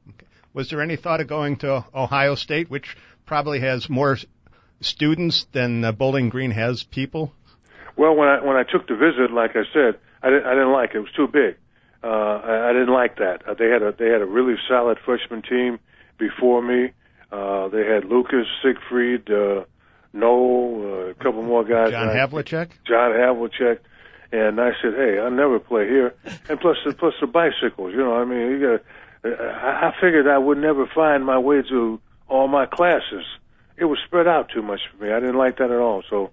[0.55, 4.17] Was there any thought of going to Ohio State, which probably has more
[4.79, 7.33] students than uh, Bowling Green has people?
[7.97, 10.71] Well, when I when I took the visit, like I said, I didn't I didn't
[10.71, 10.97] like it.
[10.97, 11.57] It was too big.
[12.01, 13.41] Uh, I, I didn't like that.
[13.45, 15.77] Uh, they had a they had a really solid freshman team
[16.17, 16.91] before me.
[17.33, 19.65] Uh, they had Lucas, Siegfried, uh,
[20.13, 21.91] Noel, uh, a couple more guys.
[21.91, 22.69] John Havlicek.
[22.87, 23.79] John Havlicek.
[24.31, 26.13] And I said, hey, I'll never play here.
[26.49, 27.91] And plus, the, plus the bicycles.
[27.91, 28.85] You know, I mean, you got.
[29.25, 33.25] I, figured I would never find my way to all my classes.
[33.77, 35.11] It was spread out too much for me.
[35.11, 36.03] I didn't like that at all.
[36.09, 36.31] So,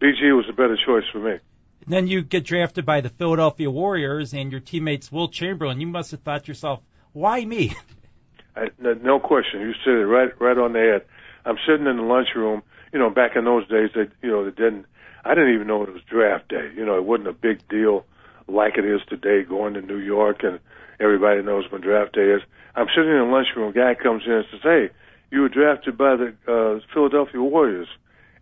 [0.00, 1.32] BG was a better choice for me.
[1.32, 1.40] And
[1.86, 5.80] Then you get drafted by the Philadelphia Warriors, and your teammates Wilt Chamberlain.
[5.80, 6.80] You must have thought to yourself,
[7.12, 7.74] "Why me?"
[8.56, 9.60] I, no, no question.
[9.60, 11.02] You said it right, right on the head.
[11.44, 12.62] I'm sitting in the lunchroom.
[12.92, 14.86] You know, back in those days, they, you know, they didn't.
[15.24, 16.70] I didn't even know it was draft day.
[16.76, 18.04] You know, it wasn't a big deal
[18.48, 20.58] like it is today, going to New York and
[21.02, 22.42] everybody knows when draft day is.
[22.74, 23.70] I'm sitting in the lunchroom.
[23.70, 24.90] A guy comes in and says, "Hey,
[25.30, 27.88] you were drafted by the uh, Philadelphia Warriors,"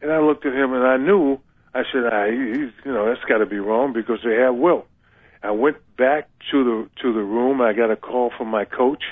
[0.03, 1.38] and I looked at him and I knew.
[1.73, 4.88] I said, ah, he's, you know, that's got to be wrong because they have Wilt.
[5.42, 7.61] I went back to the to the room.
[7.61, 9.05] I got a call from my coach,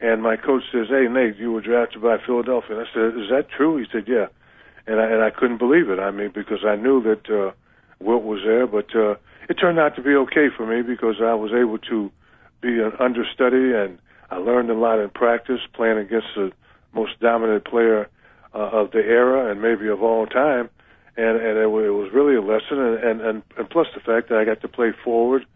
[0.00, 3.30] and my coach says, "Hey, Nate, you were drafted by Philadelphia." And I said, "Is
[3.30, 4.26] that true?" He said, "Yeah,"
[4.86, 5.98] and I and I couldn't believe it.
[5.98, 7.50] I mean, because I knew that uh,
[7.98, 9.16] Wilt was there, but uh,
[9.48, 12.12] it turned out to be okay for me because I was able to
[12.60, 13.98] be an understudy, and
[14.30, 16.52] I learned a lot in practice playing against the
[16.94, 18.08] most dominant player
[18.54, 20.70] uh, of the era and maybe of all time.
[21.16, 24.38] And, and it, it was really a lesson, and, and, and, plus the fact that
[24.38, 25.46] I got to play forward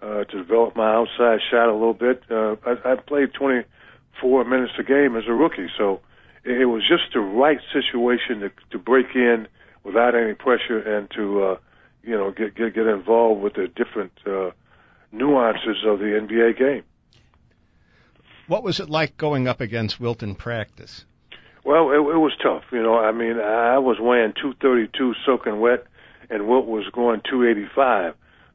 [0.00, 2.22] uh, to develop my outside shot a little bit.
[2.30, 6.00] Uh, I, I played 24 minutes a game as a rookie, so
[6.44, 9.48] it, it was just the right situation to, to break in
[9.82, 11.56] without any pressure and to, uh,
[12.04, 14.50] you know, get, get, get involved with the different uh,
[15.12, 16.82] nuances of the NBA game.
[18.46, 21.04] What was it like going up against Wilt in practice?
[21.64, 22.64] Well, it, it was tough.
[22.72, 25.84] You know, I mean, I was weighing 232 soaking wet,
[26.30, 28.14] and Wilt was going 285.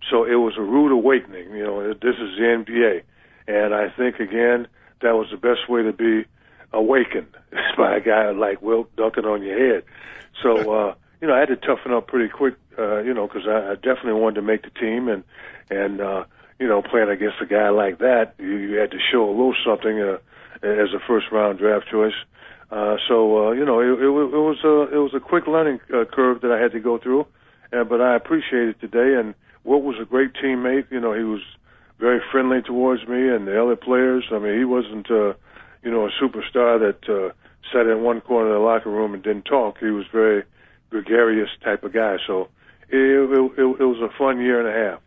[0.10, 1.52] So it was a rude awakening.
[1.52, 3.04] You know, this is the NBA,
[3.48, 4.68] and I think again
[5.02, 6.26] that was the best way to be
[6.72, 7.28] awakened
[7.78, 9.84] by a guy like Wilt dunking on your head.
[10.42, 12.56] So uh, you know, I had to toughen up pretty quick.
[12.78, 15.24] Uh, you know, because I, I definitely wanted to make the team, and
[15.70, 16.24] and uh,
[16.64, 19.54] you know, playing against a guy like that, you, you had to show a little
[19.66, 20.18] something uh,
[20.66, 22.14] as a first round draft choice.
[22.72, 25.82] Uh, so uh, you know, it, it, it was a it was a quick learning
[25.94, 27.28] uh, curve that I had to go through,
[27.74, 29.20] uh, but I appreciate it today.
[29.20, 30.90] And Wilt was a great teammate.
[30.90, 31.42] You know, he was
[32.00, 34.24] very friendly towards me and the other players.
[34.32, 35.34] I mean, he wasn't uh,
[35.84, 37.34] you know a superstar that uh,
[37.74, 39.80] sat in one corner of the locker room and didn't talk.
[39.80, 40.44] He was very
[40.90, 42.20] gregarious type of guy.
[42.26, 42.48] So
[42.88, 45.02] it, it, it, it was a fun year and a half.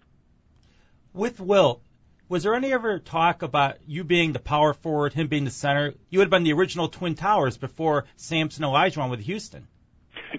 [1.17, 1.81] With Wilt,
[2.29, 5.95] was there any ever talk about you being the power forward, him being the center?
[6.11, 9.67] You had been the original Twin Towers before Sampson Olajuwon with Houston.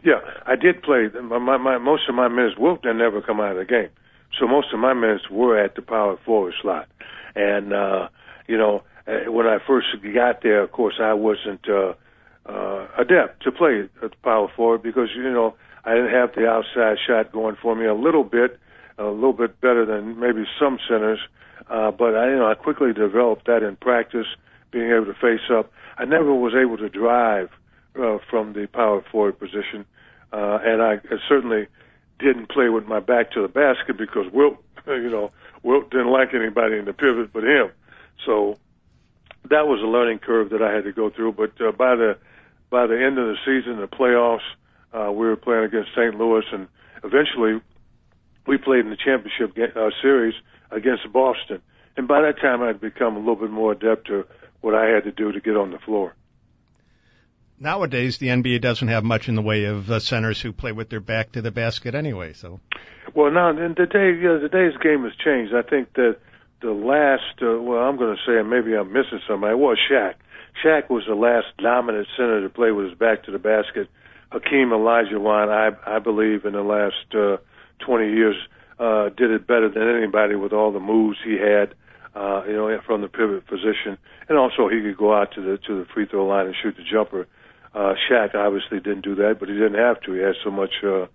[0.03, 1.07] Yeah, I did play.
[1.19, 3.89] My, my, most of my minutes, Wilt didn't never come out of the game,
[4.39, 6.87] so most of my minutes were at the power forward slot.
[7.35, 8.09] And uh,
[8.47, 11.93] you know, uh, when I first got there, of course, I wasn't uh,
[12.45, 16.47] uh, adept to play at the power forward because you know I didn't have the
[16.47, 18.59] outside shot going for me a little bit,
[18.97, 21.19] a little bit better than maybe some centers.
[21.69, 24.27] Uh, but I, you know, I quickly developed that in practice,
[24.71, 25.71] being able to face up.
[25.97, 27.49] I never was able to drive
[27.99, 29.85] uh, from the power forward position,
[30.31, 31.67] uh, and I, certainly
[32.19, 34.57] didn't play with my back to the basket because Wilt,
[34.87, 35.31] you know,
[35.63, 37.71] Wilt didn't like anybody in the pivot but him.
[38.25, 38.57] So
[39.49, 41.33] that was a learning curve that I had to go through.
[41.33, 42.17] But uh, by the
[42.69, 44.45] by the end of the season, the playoffs,
[44.93, 46.15] uh, we were playing against St.
[46.15, 46.67] Louis, and
[47.03, 47.61] eventually
[48.47, 50.33] we played in the championship uh, series
[50.71, 51.61] against Boston.
[51.95, 54.25] And by that time, I'd become a little bit more adept to
[54.61, 56.15] what I had to do to get on the floor.
[57.59, 60.89] Nowadays, the NBA doesn't have much in the way of uh, centers who play with
[60.89, 62.33] their back to the basket anyway.
[62.33, 62.59] So,
[63.15, 65.55] well, now in today, you know, today's game has changed.
[65.55, 66.17] I think that
[66.61, 69.55] the last, uh, well, I'm going to say, and maybe I'm missing somebody.
[69.55, 70.15] Was Shaq?
[70.63, 73.89] Shaq was the last dominant center to play with his back to the basket.
[74.31, 77.37] Hakeem Olajuwon, I, I believe, in the last uh,
[77.79, 78.35] 20 years,
[78.79, 81.73] uh, did it better than anybody with all the moves he had
[82.17, 85.57] uh, you know, from the pivot position, and also he could go out to the
[85.67, 87.27] to the free throw line and shoot the jumper.
[87.75, 90.13] Uh, Shaq obviously didn't do that, but he didn't have to.
[90.13, 91.05] He had so much uh,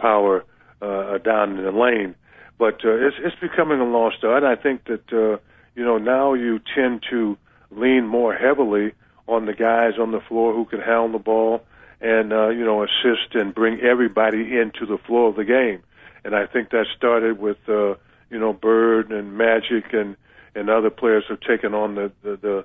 [0.00, 0.44] power
[0.82, 2.16] uh, down in the lane.
[2.58, 4.42] But uh, it's it's becoming a lost art.
[4.42, 5.38] I think that uh,
[5.76, 7.38] you know now you tend to
[7.70, 8.94] lean more heavily
[9.28, 11.62] on the guys on the floor who can handle the ball
[12.00, 15.82] and uh, you know assist and bring everybody into the flow of the game.
[16.24, 17.94] And I think that started with uh,
[18.30, 20.16] you know Bird and Magic and
[20.54, 22.64] and other players have taken on the the the,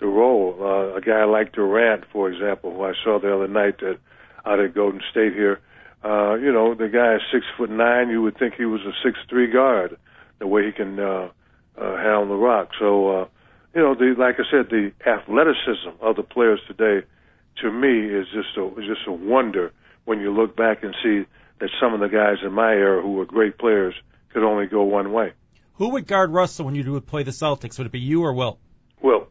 [0.00, 0.56] the role.
[0.60, 3.98] Uh, a guy like Durant, for example, who I saw the other night at,
[4.44, 5.60] out at Golden State here.
[6.04, 8.10] Uh, you know, the guy is six foot nine.
[8.10, 9.96] You would think he was a six three guard,
[10.38, 11.28] the way he can uh,
[11.78, 12.70] uh, handle the rock.
[12.78, 13.26] So, uh,
[13.74, 17.06] you know, the like I said, the athleticism of the players today,
[17.62, 19.72] to me, is just a is just a wonder
[20.04, 21.24] when you look back and see
[21.60, 23.94] that some of the guys in my era who were great players
[24.32, 25.32] could only go one way.
[25.74, 27.78] Who would guard Russell when you would play the Celtics?
[27.78, 28.58] Would it be you or Wilt?
[29.02, 29.30] Wilt.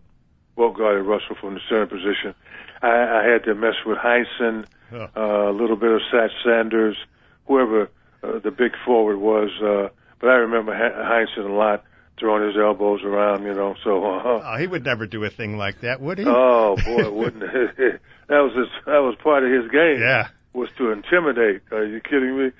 [0.56, 2.36] Wilt guarded Russell from the center position.
[2.82, 5.08] I, I had to mess with Heinsohn, Oh.
[5.16, 6.96] uh, a little bit of Satch Sanders,
[7.48, 7.90] whoever
[8.24, 9.50] uh, the big forward was.
[9.62, 11.84] Uh, but I remember ha- Heinsohn a lot,
[12.20, 13.74] throwing his elbows around, you know.
[13.84, 16.26] So, uh, Oh, he would never do a thing like that, would he?
[16.28, 18.02] oh boy, wouldn't it?
[18.28, 20.00] that was his, that was part of his game.
[20.00, 20.28] Yeah.
[20.54, 21.62] Was to intimidate.
[21.72, 22.52] Are you kidding me?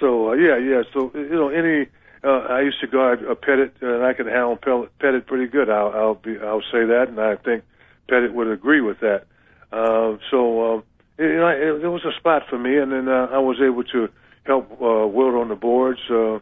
[0.00, 0.82] So uh, yeah, yeah.
[0.92, 1.86] So you know, any
[2.24, 5.70] uh, I used to guard a Pettit, and I could handle Pettit pretty good.
[5.70, 7.64] I'll, I'll be I'll say that, and I think
[8.08, 9.26] Pettit would agree with that.
[9.72, 10.82] Uh, so um,
[11.18, 13.84] you know, it, it was a spot for me, and then uh, I was able
[13.84, 14.08] to
[14.44, 16.00] help uh, Wilt on the boards.
[16.10, 16.38] Uh,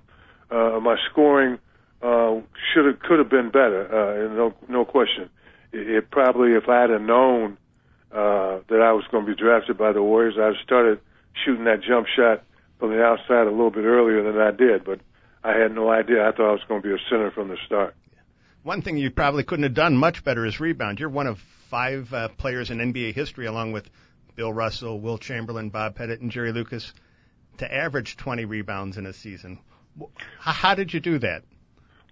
[0.50, 1.58] uh, my scoring
[2.02, 2.36] uh,
[2.72, 5.30] should have could have been better, uh, no no question.
[5.72, 7.56] It, it probably if I had known
[8.14, 11.00] uh, that I was going to be drafted by the Warriors, I started
[11.44, 12.44] shooting that jump shot
[12.78, 15.00] from the outside a little bit earlier than I did, but
[15.42, 16.26] I had no idea.
[16.26, 17.94] I thought I was going to be a center from the start.
[18.62, 21.00] One thing you probably couldn't have done much better is rebound.
[21.00, 23.90] You're one of five uh, players in NBA history, along with
[24.36, 26.94] Bill Russell, Wilt Chamberlain, Bob Pettit, and Jerry Lucas,
[27.58, 29.58] to average 20 rebounds in a season.
[30.38, 31.42] How, did you do that?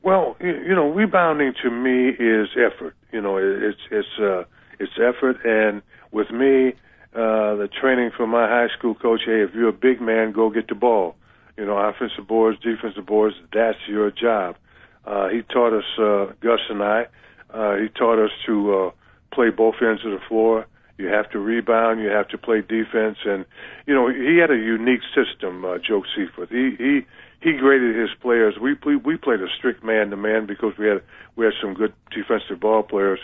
[0.03, 2.97] Well, you you know, rebounding to me is effort.
[3.13, 4.45] You know, it's it's uh,
[4.79, 6.75] it's effort, and with me,
[7.15, 10.51] uh, the training from my high school coach, hey, if you're a big man, go
[10.51, 11.17] get the ball.
[11.57, 14.57] You know, offensive boards, defensive boards, that's your job.
[15.05, 17.07] Uh, he taught us, uh, Gus and I,
[17.53, 18.91] uh, he taught us to uh,
[19.35, 20.67] play both ends of the floor.
[20.99, 22.01] You have to rebound.
[22.01, 23.45] You have to play defense, and
[23.87, 25.65] you know he had a unique system.
[25.65, 26.51] Uh, Joe Seaforth.
[26.51, 27.01] He he
[27.41, 28.55] he graded his players.
[28.61, 31.03] We we, we played a strict man to man because we had
[31.35, 33.19] we had some good defensive ball players,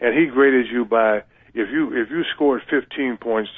[0.00, 1.22] and he graded you by
[1.54, 3.50] if you if you scored 15 points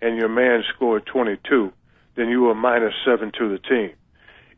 [0.00, 1.72] and your man scored 22,
[2.16, 3.90] then you were minus seven to the team.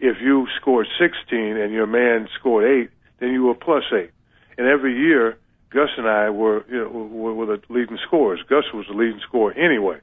[0.00, 4.10] If you scored 16 and your man scored eight, then you were plus eight.
[4.58, 5.38] And every year,
[5.70, 8.40] Gus and I were you know were, the leading scorers.
[8.48, 9.98] Gus was the leading scorer anyway,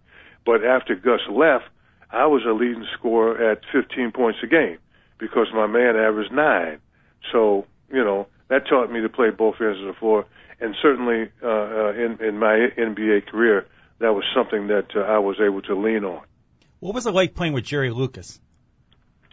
[0.45, 1.65] but after Gus left,
[2.11, 4.79] I was a leading scorer at 15 points a game
[5.19, 6.79] because my man averaged nine.
[7.31, 10.25] So you know that taught me to play both ends of the floor,
[10.61, 13.65] and certainly uh, uh, in in my NBA career,
[13.99, 16.21] that was something that uh, I was able to lean on.
[16.79, 18.39] What was it like playing with Jerry Lucas?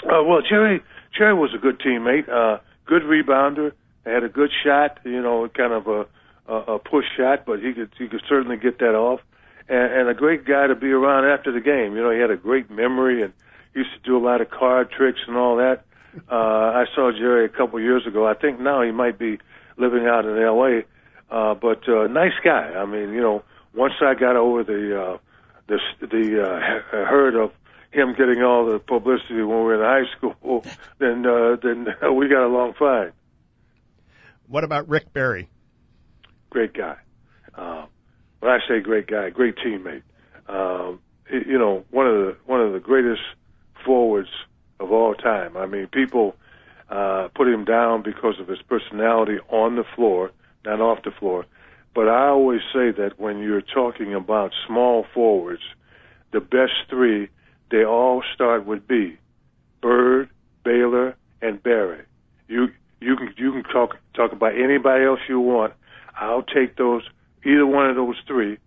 [0.03, 0.83] Uh, well, Jerry
[1.17, 3.73] Jerry was a good teammate, uh, good rebounder,
[4.05, 6.07] had a good shot, you know, kind of a,
[6.53, 9.21] a, push shot, but he could he could certainly get that off,
[9.69, 11.97] and, and a great guy to be around after the game.
[11.97, 13.33] You know, he had a great memory and
[13.75, 15.85] used to do a lot of card tricks and all that.
[16.31, 18.27] Uh, I saw Jerry a couple years ago.
[18.27, 19.39] I think now he might be
[19.77, 20.85] living out in L.A.
[21.31, 22.73] Uh, but uh, nice guy.
[22.75, 23.43] I mean, you know,
[23.75, 25.19] once I got over the uh,
[25.67, 27.53] the the uh, herd of
[27.91, 30.65] him getting all the publicity when we were in high school,
[30.99, 33.13] then uh, then we got along fine.
[34.49, 35.49] What about Rick Barry?
[36.51, 36.97] Great guy.
[37.55, 37.87] Uh,
[38.41, 40.03] when I say great guy, great teammate.
[40.49, 43.23] Um, he- you know, one of the one of the greatest
[43.85, 44.29] forwards
[44.79, 45.57] of all time.
[45.57, 46.37] I mean, people
[46.91, 50.31] uh, put him down because of his personality on the floor,
[50.67, 51.47] not off the floor.
[51.95, 55.63] But I always say that when you're talking about small forwards,
[56.33, 57.29] the best three,
[57.71, 59.17] they all start with B:
[59.81, 60.29] Bird,
[60.65, 62.05] Baylor, and Barry.
[62.49, 62.69] You
[63.01, 65.73] you can you can talk talk about anybody else you want.
[66.15, 67.03] I'll take those
[67.45, 68.59] either one of those three,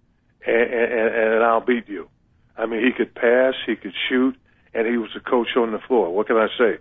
[0.46, 2.10] and, and, and I'll beat you.
[2.58, 4.36] I mean, he could pass, he could shoot,
[4.74, 6.14] and he was a coach on the floor.
[6.14, 6.78] What can I say?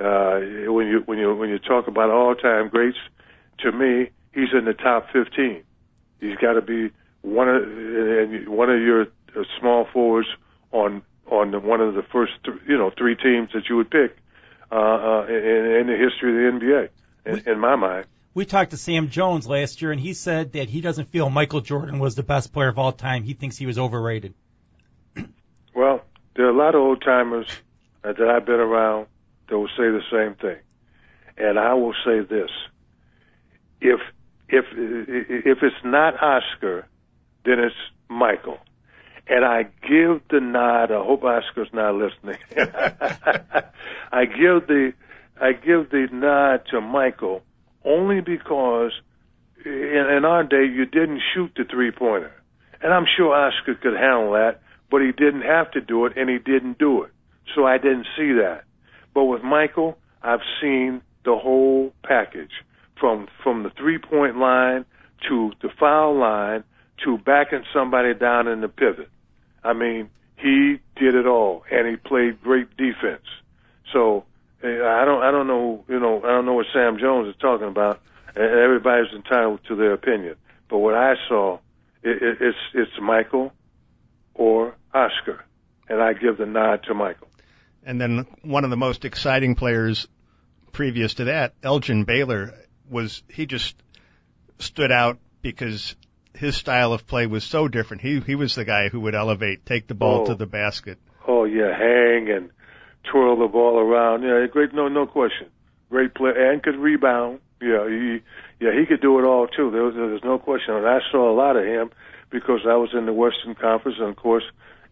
[0.00, 2.98] Uh, when you when you when you talk about all time greats,
[3.60, 5.62] to me, he's in the top fifteen.
[6.20, 6.90] He's got to be
[7.22, 9.02] one of and one of your
[9.36, 10.28] uh, small forwards
[10.72, 13.90] on on the, one of the first th- you know three teams that you would
[13.90, 14.16] pick
[14.70, 16.88] uh, uh, in, in the history of the NBA.
[17.24, 20.68] In, in my mind, We talked to Sam Jones last year, and he said that
[20.68, 23.22] he doesn't feel Michael Jordan was the best player of all time.
[23.22, 24.34] He thinks he was overrated.
[25.74, 26.02] Well,
[26.36, 27.46] there are a lot of old timers
[28.02, 29.06] that I've been around
[29.48, 30.58] that will say the same thing,
[31.38, 32.50] and I will say this:
[33.80, 33.98] if
[34.52, 36.86] if if it's not Oscar,
[37.44, 37.74] then it's
[38.08, 38.58] Michael.
[39.26, 40.92] And I give the nod.
[40.92, 42.36] I hope Oscar's not listening.
[44.12, 44.92] I give the
[45.40, 47.42] I give the nod to Michael
[47.84, 48.92] only because
[49.64, 52.32] in, in our day you didn't shoot the three pointer,
[52.82, 54.60] and I'm sure Oscar could handle that,
[54.90, 57.10] but he didn't have to do it, and he didn't do it.
[57.54, 58.64] So I didn't see that.
[59.14, 62.52] But with Michael, I've seen the whole package
[62.98, 64.84] from from the three point line
[65.28, 66.64] to the foul line
[67.04, 69.08] to backing somebody down in the pivot.
[69.64, 73.26] I mean, he did it all, and he played great defense.
[73.92, 74.24] So
[74.62, 77.40] eh, I don't, I don't know, you know, I don't know what Sam Jones is
[77.40, 78.00] talking about.
[78.34, 80.36] And everybody's entitled to their opinion.
[80.68, 81.58] But what I saw,
[82.02, 83.52] it, it, it's it's Michael
[84.34, 85.44] or Oscar,
[85.88, 87.28] and I give the nod to Michael.
[87.84, 90.06] And then one of the most exciting players
[90.72, 92.54] previous to that, Elgin Baylor,
[92.92, 93.74] was he just
[94.58, 95.96] stood out because
[96.34, 98.02] his style of play was so different.
[98.02, 100.26] He he was the guy who would elevate, take the ball Oh.
[100.26, 100.98] to the basket.
[101.26, 102.50] Oh yeah, hang and
[103.10, 104.22] twirl the ball around.
[104.22, 105.48] Yeah, great, no, no question.
[105.90, 107.40] Great player and could rebound.
[107.60, 108.20] Yeah, he,
[108.60, 109.70] yeah, he could do it all too.
[109.70, 110.74] There was, there's no question.
[110.74, 111.90] And I saw a lot of him
[112.30, 114.42] because I was in the Western Conference, and of course,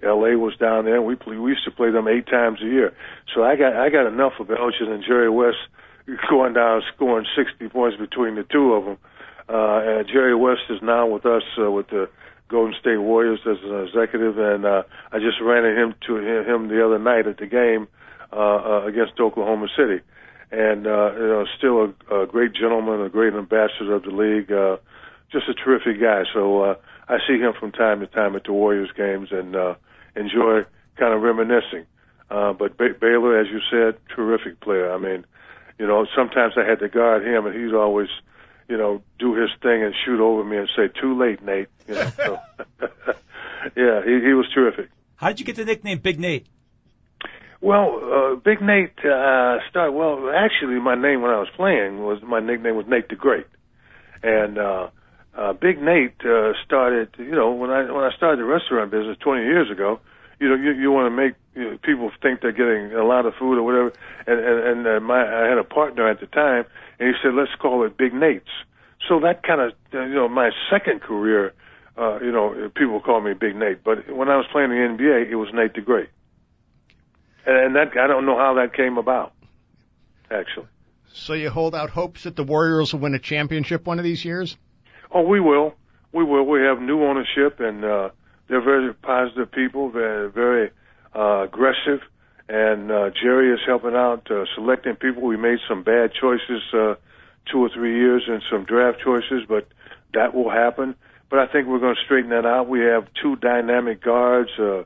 [0.02, 0.36] L.A.
[0.36, 0.96] was down there.
[0.96, 2.92] And we play, we used to play them eight times a year.
[3.34, 5.58] So I got I got enough of Elgin and Jerry West
[6.30, 8.98] going down scoring 60 points between the two of them.
[9.48, 12.08] Uh, and Jerry West is now with us uh, with the
[12.48, 16.68] Golden State Warriors as an executive, and uh, I just ran into him to him
[16.68, 17.88] the other night at the game
[18.32, 20.00] uh, uh, against Oklahoma City,
[20.50, 24.50] and uh, you know, still a, a great gentleman, a great ambassador of the league,
[24.52, 24.76] uh,
[25.32, 26.24] just a terrific guy.
[26.34, 26.74] So uh,
[27.08, 29.74] I see him from time to time at the Warriors games and uh,
[30.16, 30.64] enjoy
[30.96, 31.86] kind of reminiscing.
[32.30, 34.92] Uh, but ba- Baylor, as you said, terrific player.
[34.92, 35.24] I mean,
[35.80, 38.08] you know, sometimes I had to guard him, and he'd always
[38.70, 41.94] you know, do his thing and shoot over me and say, "Too late, Nate." You
[41.94, 42.38] know, so
[43.76, 44.90] yeah, he, he was terrific.
[45.16, 46.46] How did you get the nickname Big Nate?
[47.60, 49.92] Well, uh, Big Nate uh, started.
[49.92, 53.46] Well, actually, my name when I was playing was my nickname was Nate the Great,
[54.22, 54.88] and uh,
[55.36, 57.08] uh, Big Nate uh, started.
[57.18, 59.98] You know, when I when I started the restaurant business 20 years ago,
[60.38, 63.26] you know, you, you want to make you know, people think they're getting a lot
[63.26, 63.92] of food or whatever.
[64.26, 66.64] And and, and uh, my I had a partner at the time,
[66.98, 68.50] and he said, let's call it Big Nate's.
[69.08, 71.54] So that kind of uh, you know my second career.
[71.98, 75.02] Uh, you know, people call me Big Nate, but when I was playing in the
[75.02, 76.08] NBA, it was Nate the Great.
[77.44, 79.34] And that I don't know how that came about,
[80.30, 80.68] actually.
[81.12, 84.24] So you hold out hopes that the Warriors will win a championship one of these
[84.24, 84.56] years?
[85.10, 85.74] Oh, we will.
[86.12, 86.44] We will.
[86.44, 88.10] We have new ownership, and uh,
[88.48, 89.90] they're very positive people.
[89.90, 90.70] They're very
[91.14, 92.00] uh, aggressive,
[92.48, 95.22] and uh, Jerry is helping out uh, selecting people.
[95.22, 96.94] We made some bad choices uh,
[97.50, 99.68] two or three years and some draft choices, but
[100.14, 100.94] that will happen.
[101.30, 102.68] But I think we're going to straighten that out.
[102.68, 104.50] We have two dynamic guards.
[104.58, 104.82] Uh,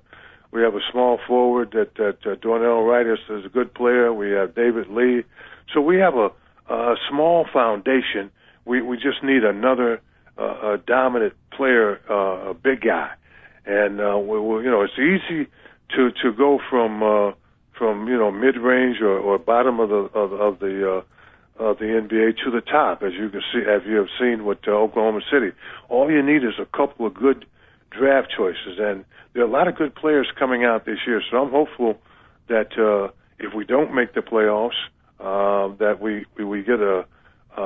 [0.51, 4.13] we have a small forward that, that uh, Dorell Wright is, is a good player.
[4.13, 5.25] We have David Lee.
[5.73, 6.31] So we have a,
[6.69, 8.31] a small foundation.
[8.67, 10.01] We, we just need another
[10.37, 13.11] uh, a dominant player, uh, a big guy.
[13.65, 15.49] And, uh, we, we, you know, it's easy
[15.91, 17.33] to, to go from, uh,
[17.79, 21.03] from, you know, mid-range or, or bottom of the, of, of the, uh,
[21.63, 24.59] of the NBA to the top, as you can see, as you have seen with
[24.67, 25.53] uh, Oklahoma City.
[25.89, 27.45] All you need is a couple of good
[27.91, 31.23] draft choices, and there are a lot of good players coming out this year.
[31.31, 31.99] So I'm hopeful
[32.49, 34.71] that uh, if we don't make the playoffs,
[35.21, 37.07] uh, that we we, get a,
[37.57, 37.63] a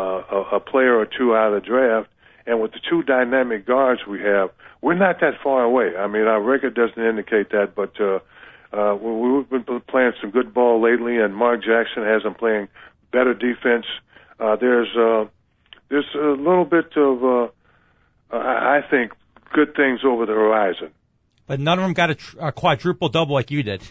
[0.52, 2.08] a player or two out of the draft.
[2.48, 4.48] And with the two dynamic guards we have,
[4.80, 5.94] we're not that far away.
[5.98, 8.20] I mean, our record doesn't indicate that, but uh,
[8.74, 12.68] uh, we, we've been playing some good ball lately, and Mark Jackson has them playing
[13.12, 13.84] better defense.
[14.40, 15.26] Uh, there's uh,
[15.90, 17.48] there's a little bit of uh,
[18.34, 19.12] I I think
[19.52, 20.90] good things over the horizon.
[21.46, 23.82] But none of them got a, tr- a quadruple double like you did.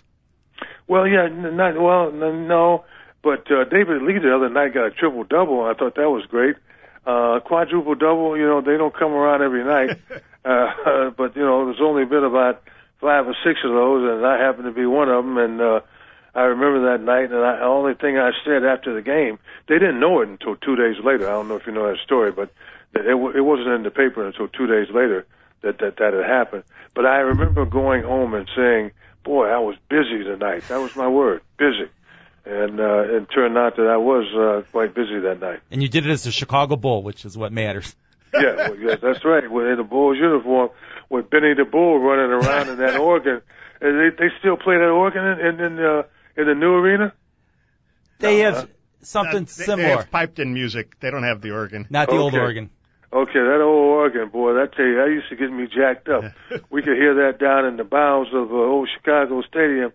[0.87, 2.85] Well, yeah, n- not well, n- no,
[3.23, 5.63] but uh, David Lee the other night got a triple double.
[5.63, 6.55] I thought that was great.
[7.07, 9.97] Uh, quadruple double, you know, they don't come around every night.
[10.45, 12.61] uh, but you know, there's only been about
[12.99, 15.37] five or six of those, and I happen to be one of them.
[15.37, 15.79] And uh,
[16.35, 19.39] I remember that night, and I, the only thing I said after the game,
[19.69, 21.29] they didn't know it until two days later.
[21.29, 22.51] I don't know if you know that story, but
[22.93, 25.25] it, it wasn't in the paper until two days later
[25.62, 26.65] that that that had happened.
[26.93, 28.91] But I remember going home and saying,
[29.23, 31.89] "Boy, I was busy tonight." That was my word, busy.
[32.48, 35.60] And uh, it turned out that I was uh, quite busy that night.
[35.71, 37.95] And you did it as a Chicago Bull, which is what matters.
[38.33, 39.50] yeah, well, yes, that's right.
[39.50, 40.69] With in the Bulls uniform,
[41.10, 43.41] with Benny the Bull running around in that organ,
[43.81, 46.04] and they they still play that organ in in, in, uh,
[46.35, 47.13] in the new arena.
[48.19, 48.67] They No, have uh,
[49.02, 51.00] something Uh, they, similar, They have piped-in music.
[51.00, 51.87] They don't have the organ.
[51.89, 52.69] not the old organ.
[53.13, 56.25] Okay, that old organ, boy, that tell you, that used to get me jacked up.
[56.69, 59.93] we could hear that down in the bowels of uh, old Chicago Stadium,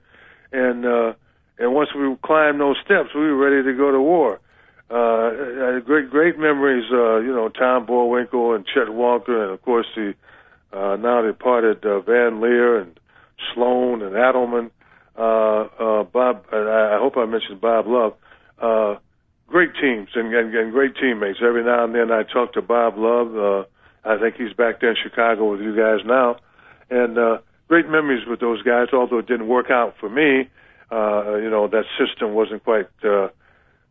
[0.51, 1.13] and uh,
[1.59, 4.41] and once we climbed those steps, we were ready to go to war.
[4.91, 6.85] Uh, great, great memories.
[6.93, 10.15] Uh, you know, Tom Boerwinkle and Chet Walker, and of course the
[10.73, 12.99] uh, now departed uh, Van Lier and
[13.55, 14.71] Sloan and Adelman.
[15.17, 18.15] Uh, uh, Bob, I I hope I mentioned Bob Love.
[18.61, 18.99] Uh,
[19.47, 21.39] great teams and, and, and great teammates.
[21.43, 23.37] Every now and then I talk to Bob Love.
[23.37, 23.65] Uh,
[24.05, 26.37] I think he's back there in Chicago with you guys now.
[26.91, 27.39] And uh,
[27.69, 30.49] great memories with those guys, although it didn't work out for me.
[30.93, 33.29] Uh, you know, that system wasn't quite uh,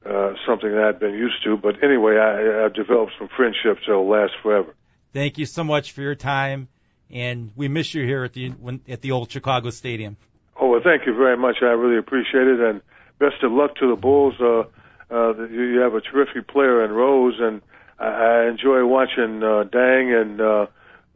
[0.05, 1.57] uh, something that I'd been used to.
[1.57, 4.75] But anyway, I, I've developed some friendships that will last forever.
[5.11, 6.67] Thank you so much for your time,
[7.09, 10.15] and we miss you here at the when, at the old Chicago Stadium.
[10.59, 11.57] Oh, well, thank you very much.
[11.61, 12.81] I really appreciate it, and
[13.17, 14.35] best of luck to the Bulls.
[14.39, 14.65] Uh,
[15.09, 17.61] uh, you, you have a terrific player in Rose, and
[17.99, 20.67] I, I enjoy watching uh, Deng and uh,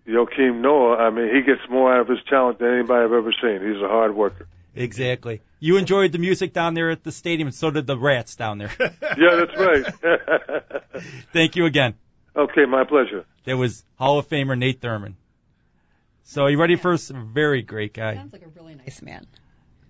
[0.08, 0.98] Joakim Noah.
[0.98, 3.62] I mean, he gets more out of his talent than anybody I've ever seen.
[3.62, 4.48] He's a hard worker.
[4.76, 5.42] Exactly.
[5.66, 8.60] You enjoyed the music down there at the stadium, and so did the Rats down
[8.60, 8.72] there.
[8.80, 11.02] yeah, that's right.
[11.34, 11.96] Thank you again.
[12.36, 13.26] okay, my pleasure.
[13.46, 15.16] That was Hall of Famer Nate Thurmond.
[16.26, 18.14] So, are you ready for a very great guy?
[18.14, 19.26] Sounds like a really nice man.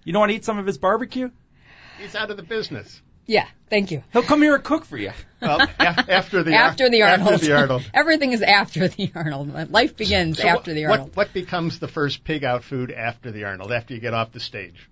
[0.06, 1.30] You don't want to eat some of his barbecue?
[2.00, 3.02] He's out of the business.
[3.26, 4.02] Yeah, thank you.
[4.14, 5.12] He'll come here and cook for you.
[5.42, 7.34] Well, a- after the after the Arnold.
[7.34, 7.92] After the Arnold.
[7.94, 9.72] Everything is after the Arnold.
[9.72, 11.16] Life begins So after what, the what- Arnold.
[11.18, 13.74] What, becomes the first pig out food after the Arnold?
[13.74, 14.90] After you get off the stage?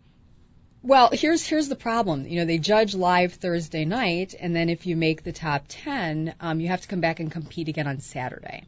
[0.84, 2.27] Well, here's here's the problem.
[2.27, 6.36] You know, they judge live Thursday night, and then if you make the top ten,
[6.41, 8.65] um, you have to come back and compete again on Saturday.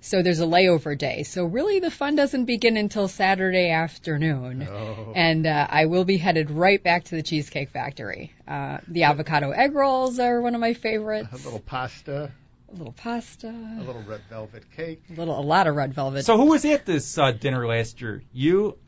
[0.00, 1.22] So there's a layover day.
[1.24, 4.66] So really, the fun doesn't begin until Saturday afternoon.
[4.68, 5.12] Oh.
[5.14, 8.32] And uh, I will be headed right back to the Cheesecake Factory.
[8.46, 11.28] Uh, the avocado egg rolls are one of my favorites.
[11.32, 12.30] A little pasta,
[12.72, 15.02] A little pasta, a little red velvet cake.
[15.10, 16.24] a little, a lot of red velvet.
[16.24, 18.22] So, who was at this uh, dinner last year?
[18.32, 18.87] You This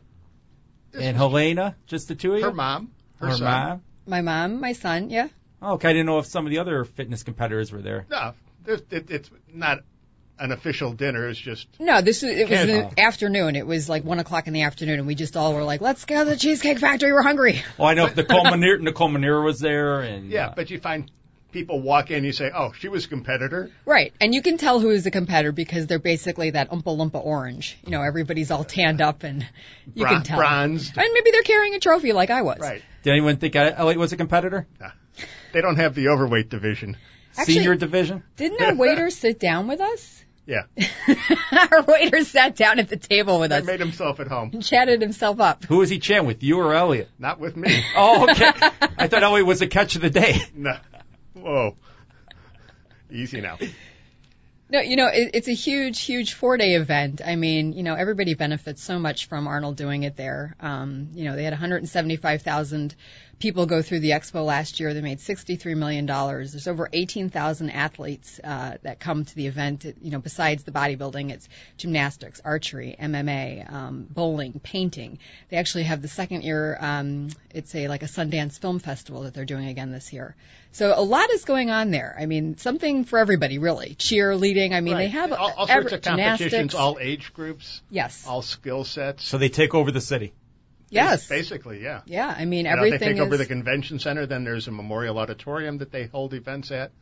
[0.94, 2.44] and Helena, just the two of you?
[2.44, 2.90] Her mom.
[3.16, 3.44] Her, Her son.
[3.44, 3.82] mom.
[4.06, 5.28] my mom, my son, yeah.
[5.62, 8.06] Oh, okay, I didn't know if some of the other fitness competitors were there.
[8.10, 8.32] No,
[8.64, 9.80] there's- it, it's not
[10.38, 11.28] an official dinner.
[11.28, 12.78] It's just No, this was it was Casual.
[12.88, 13.56] an afternoon.
[13.56, 16.06] It was like one o'clock in the afternoon, and we just all were like, "Let's
[16.06, 17.12] go to the Cheesecake Factory.
[17.12, 20.46] We're hungry." Oh, I know if Nicole Manir, Nicole Manir was there, and yeah.
[20.46, 21.10] uh, But you find
[21.52, 24.80] people walk in, you say, "Oh, she was a competitor." Right, and you can tell
[24.80, 27.76] who is a competitor because they're basically that Oompa Loompa orange.
[27.84, 29.46] You know, everybody's all tanned up, and
[29.94, 30.38] you Bron- can tell.
[30.38, 30.96] bronzed.
[30.96, 32.58] And maybe they're carrying a trophy like I was.
[32.60, 32.82] Right.
[33.02, 34.66] did anyone think Elliot was a competitor?
[35.52, 36.96] They don't have the overweight division.
[37.36, 38.22] Actually- Senior division?
[38.36, 40.16] Didn't our waiter sit down with us?
[40.46, 40.62] Yeah.
[41.70, 44.50] our waiter sat down at the table with He us made himself at home.
[44.52, 45.64] and chatted himself up.
[45.66, 47.08] Who was he chatting with, you or Elliot?
[47.20, 47.84] Not with me.
[47.96, 48.50] Oh, okay.
[48.98, 50.40] I thought Elliot was the catch of the day.
[50.54, 50.76] no.
[51.34, 51.76] Whoa.
[53.10, 53.58] Easy now.
[54.72, 57.20] No, you know, it, it's a huge, huge four day event.
[57.24, 60.54] I mean, you know, everybody benefits so much from Arnold doing it there.
[60.60, 62.94] Um, you know, they had 175,000
[63.40, 64.94] people go through the expo last year.
[64.94, 66.06] They made $63 million.
[66.06, 69.84] There's over 18,000 athletes uh, that come to the event.
[69.84, 75.18] You know, besides the bodybuilding, it's gymnastics, archery, MMA, um, bowling, painting.
[75.48, 76.76] They actually have the second year.
[76.78, 80.36] Um, it's a like a Sundance Film Festival that they're doing again this year.
[80.72, 82.14] So a lot is going on there.
[82.18, 83.96] I mean, something for everybody really.
[83.96, 84.72] Cheerleading.
[84.72, 86.74] I mean, they have all, all every- sorts of competitions, gymnastics.
[86.74, 88.24] all age groups, yes.
[88.28, 89.24] all skill sets.
[89.24, 90.32] So they take over the city.
[90.90, 91.28] Yes.
[91.28, 92.02] Basically, yeah.
[92.06, 92.34] Yeah.
[92.36, 93.20] I mean, You know, everything they take is.
[93.20, 94.26] over the convention center.
[94.26, 96.92] Then there's a memorial auditorium that they hold events at.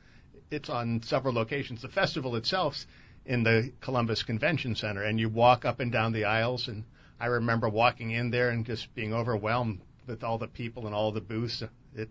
[0.51, 1.83] It's on several locations.
[1.83, 2.87] The festival itself's
[3.27, 6.69] in the Columbus Convention Center, and you walk up and down the aisles.
[6.69, 6.85] And
[7.21, 11.13] I remember walking in there and just being overwhelmed with all the people and all
[11.13, 11.63] the booths.
[11.95, 12.09] It,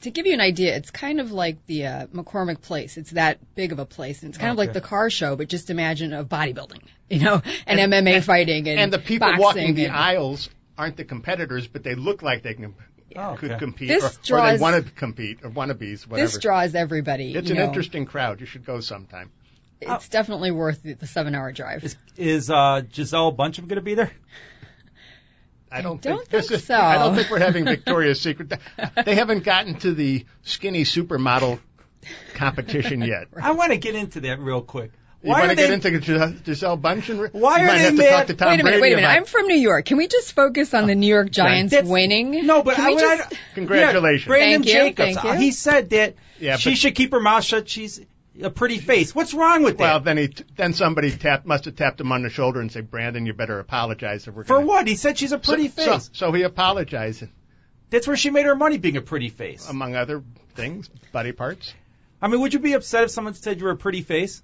[0.00, 2.96] to give you an idea, it's kind of like the uh, McCormick Place.
[2.96, 4.22] It's that big of a place.
[4.22, 7.40] And it's kind of like the car show, but just imagine of bodybuilding, you know,
[7.66, 11.66] and, MMA fighting and and the people boxing walking the and- aisles aren't the competitors,
[11.66, 12.74] but they look like they can,
[13.14, 13.58] Oh, could okay.
[13.58, 16.28] compete, This or, or they want to compete, or wannabes, whatever.
[16.28, 17.34] This draws everybody.
[17.34, 17.66] it's you an know.
[17.68, 18.40] interesting crowd.
[18.40, 19.30] You should go sometime.
[19.80, 21.84] It's definitely worth the, the seven-hour drive.
[21.84, 24.10] Is, is uh, Gisele Bündchen going to be there?
[25.70, 26.66] I don't, don't think, this think is.
[26.66, 26.76] so.
[26.76, 28.52] I don't think we're having Victoria's Secret.
[29.04, 31.58] They haven't gotten to the skinny supermodel
[32.34, 33.28] competition yet.
[33.42, 34.92] I want to get into that real quick.
[35.26, 37.32] You Why want are to get they- into Gis- Gisele Bündchen?
[37.32, 38.92] Why you are might they have to talk to Tom wait a minute, Brady wait
[38.92, 39.06] a minute.
[39.08, 39.84] about- I'm from New York.
[39.86, 42.46] Can we just focus on the New York Giants That's- winning?
[42.46, 44.22] No, but Can I, we I- Congratulations.
[44.26, 44.96] Yeah, Brandon Thank you, Jacobs.
[44.96, 45.30] thank you.
[45.30, 47.68] uh, He said that Yeah, she but- should keep her mouth shut.
[47.68, 48.00] She's
[48.40, 49.14] a pretty face.
[49.14, 49.92] What's wrong with Well, that?
[50.06, 52.88] Well, then he then somebody tapped must have tapped him on the shoulder and said,
[52.88, 54.66] "Brandon, you better apologize." If we're For gonna...
[54.66, 54.86] what?
[54.86, 56.04] He said she's a pretty so, face.
[56.04, 57.24] So, so he apologized,
[57.90, 59.68] That's where she made her money being a pretty face.
[59.68, 60.22] among other
[60.54, 61.74] things, body parts.
[62.20, 64.42] I mean, would you be upset if someone said you were a pretty face?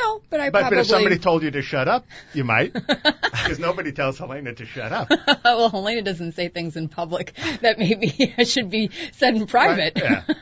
[0.00, 0.76] No, but I But, probably.
[0.76, 4.66] but if somebody told you to shut up, you might, because nobody tells Helena to
[4.66, 5.10] shut up.
[5.44, 9.98] well, Helena doesn't say things in public that maybe should be said in private.
[10.00, 10.34] Right, yeah.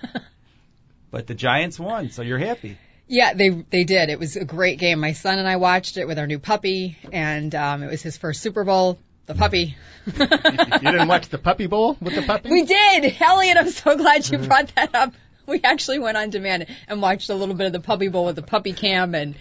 [1.11, 2.76] But the Giants won, so you're happy.
[3.09, 4.11] Yeah, they they did.
[4.11, 4.98] It was a great game.
[4.98, 8.16] My son and I watched it with our new puppy, and um, it was his
[8.16, 8.98] first Super Bowl.
[9.26, 9.76] The puppy.
[10.07, 12.48] You didn't watch the Puppy Bowl with the puppy?
[12.48, 13.57] we did, Elliot.
[13.57, 15.14] I'm so glad you brought that up.
[15.53, 18.36] We actually went on demand and watched a little bit of the puppy bowl with
[18.36, 19.34] the puppy cam, and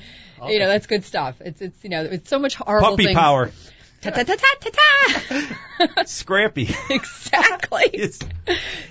[0.48, 1.42] you know that's good stuff.
[1.42, 3.18] It's it's you know it's so much horrible Puppy things.
[3.18, 3.52] power.
[4.02, 4.70] Ta ta ta ta ta
[5.78, 6.04] ta.
[6.06, 6.70] Scrappy.
[6.90, 7.86] exactly.
[7.94, 8.20] It's-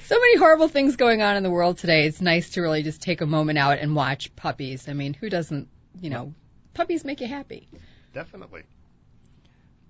[0.06, 2.06] so many horrible things going on in the world today.
[2.06, 4.88] It's nice to really just take a moment out and watch puppies.
[4.88, 5.68] I mean, who doesn't,
[6.00, 6.34] you know,
[6.74, 7.68] puppies make you happy.
[8.12, 8.62] Definitely.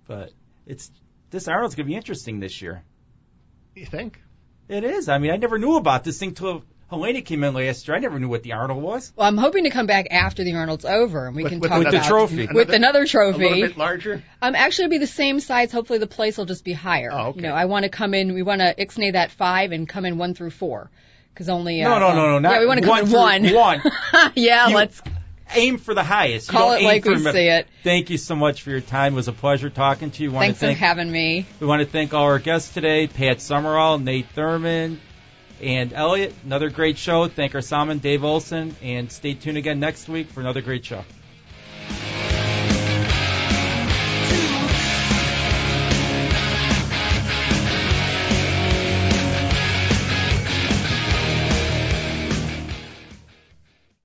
[0.06, 0.30] but
[0.66, 0.90] it's
[1.30, 2.82] this Arnold's gonna be interesting this year.
[3.74, 4.20] You think?
[4.68, 5.08] It is.
[5.08, 7.96] I mean, I never knew about this thing till Helena came in last year.
[7.96, 9.12] I never knew what the Arnold was.
[9.16, 11.70] Well, I'm hoping to come back after the Arnold's over and we With- can with
[11.70, 12.46] talk the about trophy.
[12.52, 13.54] with another trophy, A trophy.
[13.54, 14.22] little bit larger.
[14.42, 15.72] Um, actually, it'll be the same size.
[15.72, 17.10] Hopefully, the place will just be higher.
[17.12, 17.36] Oh, okay.
[17.40, 18.34] You know, I want to come in.
[18.34, 20.90] We want to ixnay that five and come in one through four,
[21.32, 21.80] because only.
[21.80, 23.52] No, uh, no, no, no, not yeah, we want to come in through one.
[23.54, 23.82] One.
[24.34, 25.02] yeah, You let's
[25.56, 26.48] Aim for the highest.
[26.48, 27.66] Call don't it like we see it.
[27.84, 29.12] Thank you so much for your time.
[29.12, 30.30] It was a pleasure talking to you.
[30.32, 31.46] We Thanks to thank for having me.
[31.60, 34.98] We want to thank all our guests today, Pat Summerall, Nate Thurmond,
[35.62, 36.34] and Elliot.
[36.44, 37.28] Another great show.
[37.28, 41.04] Thank our Sampson, Dave Olson, and stay tuned again next week for another great show.